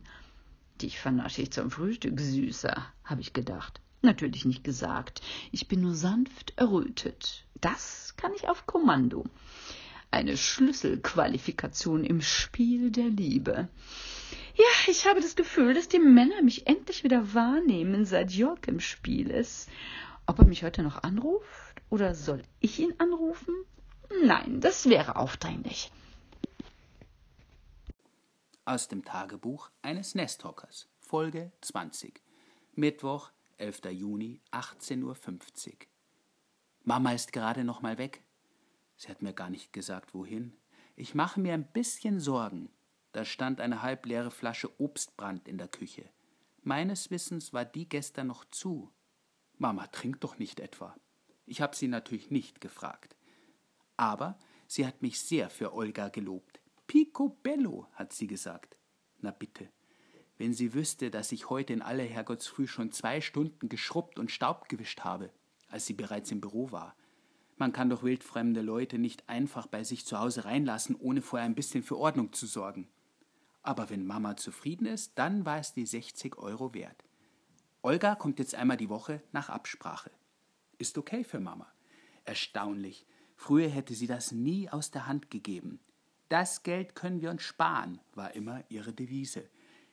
Dich 0.81 1.01
vernasche 1.01 1.43
ich 1.43 1.51
zum 1.51 1.73
Frühstück, 1.73 2.21
Süßer, 2.21 2.87
habe 3.03 3.21
ich 3.21 3.33
gedacht. 3.33 3.81
Natürlich 4.01 4.45
nicht 4.45 4.63
gesagt. 4.63 5.23
Ich 5.51 5.67
bin 5.67 5.81
nur 5.81 5.97
sanft 5.97 6.53
errötet. 6.57 7.45
Das 7.61 8.15
kann 8.17 8.31
ich 8.37 8.49
auf 8.49 8.65
Kommando. 8.69 9.25
Eine 10.11 10.37
Schlüsselqualifikation 10.37 12.05
im 12.05 12.21
Spiel 12.23 12.91
der 12.91 13.09
Liebe. 13.09 13.69
Ja, 14.55 14.65
ich 14.91 15.07
habe 15.07 15.21
das 15.21 15.37
Gefühl, 15.37 15.75
dass 15.75 15.89
die 15.89 15.99
Männer 15.99 16.43
mich 16.43 16.67
endlich 16.67 17.05
wieder 17.05 17.35
wahrnehmen, 17.35 18.05
seit 18.05 18.33
Jörg 18.33 18.61
im 18.67 18.81
Spiel 18.81 19.31
ist. 19.31 19.69
Ob 20.27 20.39
er 20.39 20.47
mich 20.47 20.63
heute 20.63 20.83
noch 20.83 21.03
anruft? 21.03 21.83
Oder 21.91 22.15
soll 22.15 22.43
ich 22.61 22.79
ihn 22.79 22.95
anrufen? 22.99 23.55
Nein, 24.25 24.61
das 24.61 24.89
wäre 24.89 25.17
aufdringlich 25.17 25.91
aus 28.67 28.89
dem 28.89 29.05
Tagebuch 29.05 29.71
eines 29.81 30.15
Nesthockers, 30.15 30.89
Folge 30.99 31.53
20, 31.61 32.21
Mittwoch, 32.75 33.31
11. 33.59 33.93
Juni, 33.93 34.41
18.50 34.51 35.05
Uhr. 35.05 35.77
Mama 36.83 37.13
ist 37.13 37.33
gerade 37.33 37.65
noch 37.65 37.81
mal 37.81 37.97
weg. 37.97 38.23
Sie 38.97 39.09
hat 39.09 39.23
mir 39.23 39.33
gar 39.33 39.51
nicht 39.51 39.73
gesagt, 39.73 40.15
wohin. 40.15 40.57
Ich 40.95 41.15
mache 41.15 41.41
mir 41.41 41.55
ein 41.55 41.71
bisschen 41.73 42.21
Sorgen. 42.21 42.71
Da 43.13 43.25
stand 43.25 43.61
eine 43.61 43.83
halbleere 43.83 44.31
Flasche 44.31 44.81
Obstbrand 44.81 45.49
in 45.49 45.59
der 45.59 45.69
Küche. 45.69 46.11
Meines 46.63 47.11
Wissens 47.11 47.53
war 47.53 47.65
die 47.65 47.89
gestern 47.89 48.27
noch 48.27 48.45
zu. 48.51 48.93
Mama 49.59 49.87
trinkt 49.87 50.25
doch 50.25 50.39
nicht 50.39 50.61
etwa. 50.61 50.97
Ich 51.47 51.61
habe 51.61 51.77
sie 51.77 51.89
natürlich 51.89 52.31
nicht 52.31 52.61
gefragt. 52.61 53.17
Aber 53.97 54.39
sie 54.67 54.87
hat 54.87 55.01
mich 55.01 55.21
sehr 55.21 55.49
für 55.49 55.73
Olga 55.75 56.09
gelobt. 56.09 56.61
Picobello, 56.87 57.87
hat 57.93 58.13
sie 58.13 58.27
gesagt. 58.27 58.77
Na 59.21 59.31
bitte. 59.31 59.71
Wenn 60.39 60.53
sie 60.53 60.75
wüsste, 60.75 61.11
dass 61.11 61.33
ich 61.33 61.49
heute 61.49 61.73
in 61.73 61.83
aller 61.83 62.05
Herrgottsfrüh 62.05 62.67
schon 62.67 62.93
zwei 62.93 63.21
Stunden 63.21 63.69
geschrubbt 63.69 64.19
und 64.19 64.31
Staub 64.31 64.69
gewischt 64.69 65.01
habe, 65.01 65.33
als 65.69 65.87
sie 65.87 65.95
bereits 65.95 66.31
im 66.31 66.41
Büro 66.41 66.71
war. 66.71 66.97
Man 67.57 67.73
kann 67.73 67.89
doch 67.89 68.03
wildfremde 68.03 68.61
Leute 68.61 68.99
nicht 68.99 69.29
einfach 69.29 69.67
bei 69.67 69.83
sich 69.83 70.05
zu 70.05 70.19
Hause 70.19 70.45
reinlassen, 70.45 70.95
ohne 70.95 71.23
vorher 71.23 71.47
ein 71.47 71.55
bisschen 71.55 71.83
für 71.83 71.97
Ordnung 71.97 72.33
zu 72.33 72.47
sorgen. 72.47 72.89
Aber 73.63 73.89
wenn 73.91 74.07
Mama 74.07 74.37
zufrieden 74.37 74.87
ist, 74.87 75.13
dann 75.19 75.45
war 75.47 75.59
es 75.59 75.73
die 75.73 75.87
60 75.87 76.37
Euro 76.39 76.75
wert. 76.75 77.05
Olga 77.83 78.15
kommt 78.15 78.39
jetzt 78.39 78.55
einmal 78.55 78.77
die 78.77 78.91
Woche 78.91 79.23
nach 79.33 79.49
Absprache. 79.49 80.11
Ist 80.79 80.99
okay 80.99 81.25
für 81.25 81.41
Mama. 81.41 81.67
Erstaunlich. 82.25 83.07
Früher 83.37 83.69
hätte 83.69 83.95
sie 83.95 84.07
das 84.07 84.33
nie 84.33 84.69
aus 84.69 84.91
der 84.91 85.07
Hand 85.07 85.31
gegeben. 85.31 85.81
Das 86.29 86.63
Geld 86.63 86.95
können 86.95 87.21
wir 87.21 87.31
uns 87.31 87.43
sparen, 87.43 88.01
war 88.15 88.35
immer 88.35 88.65
ihre 88.69 88.93
Devise. 88.93 89.49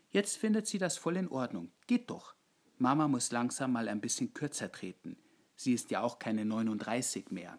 Jetzt 0.09 0.37
findet 0.37 0.67
sie 0.67 0.79
das 0.79 0.97
voll 0.97 1.17
in 1.17 1.27
Ordnung. 1.27 1.71
Geht 1.87 2.09
doch. 2.09 2.35
Mama 2.77 3.07
muss 3.07 3.31
langsam 3.31 3.71
mal 3.71 3.87
ein 3.87 4.01
bisschen 4.01 4.33
kürzer 4.33 4.71
treten. 4.71 5.17
Sie 5.63 5.73
ist 5.73 5.91
ja 5.91 6.01
auch 6.01 6.19
keine 6.19 6.43
39 6.43 7.31
mehr. 7.31 7.57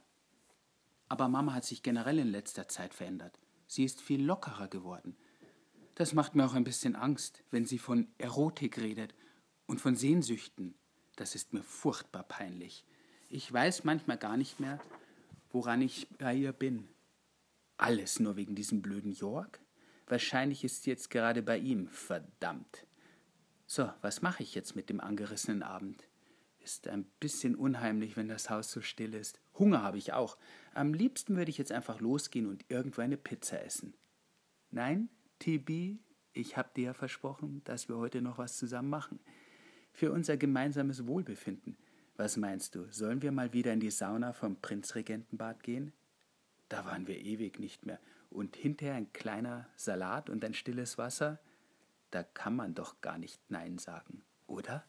Aber 1.09 1.29
Mama 1.29 1.55
hat 1.55 1.65
sich 1.65 1.83
generell 1.83 2.19
in 2.19 2.29
letzter 2.29 2.69
Zeit 2.69 2.93
verändert. 2.93 3.39
Sie 3.67 3.83
ist 3.85 4.03
viel 4.03 4.23
lockerer 4.23 4.69
geworden. 4.69 5.17
Das 5.95 6.13
macht 6.13 6.35
mir 6.35 6.45
auch 6.45 6.55
ein 6.55 6.65
bisschen 6.65 6.97
Angst, 6.97 7.45
wenn 7.51 7.65
sie 7.65 7.79
von 7.79 8.09
Erotik 8.19 8.79
redet 8.79 9.15
und 9.67 9.81
von 9.81 9.97
Sehnsüchten. 9.97 10.75
Das 11.17 11.35
ist 11.35 11.55
mir 11.55 11.63
furchtbar 11.63 12.25
peinlich. 12.25 12.85
Ich 13.31 13.51
weiß 13.51 13.85
manchmal 13.85 14.19
gar 14.19 14.37
nicht 14.37 14.61
mehr, 14.61 14.81
woran 15.51 15.81
ich 15.81 16.09
bei 16.19 16.35
ihr 16.35 16.53
bin. 16.53 16.89
Alles 17.79 18.21
nur 18.21 18.37
wegen 18.37 18.55
diesem 18.55 18.83
blöden 18.83 19.13
York? 19.13 19.61
Wahrscheinlich 20.07 20.63
ist 20.63 20.83
sie 20.83 20.91
jetzt 20.91 21.09
gerade 21.09 21.43
bei 21.43 21.57
ihm, 21.57 21.89
verdammt. 21.89 22.87
So, 23.67 23.91
was 24.03 24.21
mache 24.21 24.43
ich 24.43 24.55
jetzt 24.55 24.77
mit 24.77 24.91
dem 24.91 25.01
angerissenen 25.01 25.63
Abend? 25.63 26.07
Ist 26.65 26.89
ein 26.89 27.05
bisschen 27.21 27.57
unheimlich, 27.57 28.17
wenn 28.17 28.27
das 28.27 28.49
Haus 28.49 28.73
so 28.73 28.81
still 28.81 29.13
ist. 29.13 29.39
Hunger 29.59 29.83
habe 29.83 29.99
ich 29.99 30.15
auch. 30.15 30.39
Am 30.73 30.95
liebsten 30.95 31.37
würde 31.37 31.51
ich 31.51 31.59
jetzt 31.59 31.73
einfach 31.73 32.01
losgehen 32.01 32.47
und 32.47 32.65
irgendwo 32.71 33.03
eine 33.03 33.19
Pizza 33.19 33.63
essen. 33.63 33.93
Nein, 34.71 35.11
TB, 35.41 35.99
ich 36.33 36.57
habe 36.57 36.71
dir 36.75 36.85
ja 36.85 36.95
versprochen, 36.95 37.61
dass 37.65 37.91
wir 37.91 37.99
heute 37.99 38.23
noch 38.23 38.39
was 38.39 38.57
zusammen 38.57 38.89
machen. 38.89 39.21
Für 39.93 40.11
unser 40.11 40.39
gemeinsames 40.39 41.07
Wohlbefinden. 41.07 41.77
Was 42.17 42.39
meinst 42.39 42.75
du, 42.75 42.91
sollen 42.91 43.21
wir 43.21 43.31
mal 43.31 43.53
wieder 43.53 43.75
in 43.75 43.81
die 43.81 43.91
Sauna 43.91 44.33
vom 44.33 44.57
Prinzregentenbad 44.57 45.63
gehen? 45.63 45.93
Da 46.71 46.87
waren 46.87 47.07
wir 47.07 47.19
ewig 47.19 47.59
nicht 47.59 47.85
mehr. 47.85 48.01
Und 48.31 48.57
hinterher 48.57 48.95
ein 48.95 49.13
kleiner 49.13 49.69
Salat 49.77 50.31
und 50.31 50.43
ein 50.43 50.55
stilles 50.55 50.97
Wasser? 50.97 51.41
Da 52.11 52.23
kann 52.23 52.57
man 52.57 52.75
doch 52.75 53.03
gar 53.03 53.19
nicht 53.19 53.39
Nein 53.51 53.77
sagen, 53.77 54.23
oder? 54.47 54.83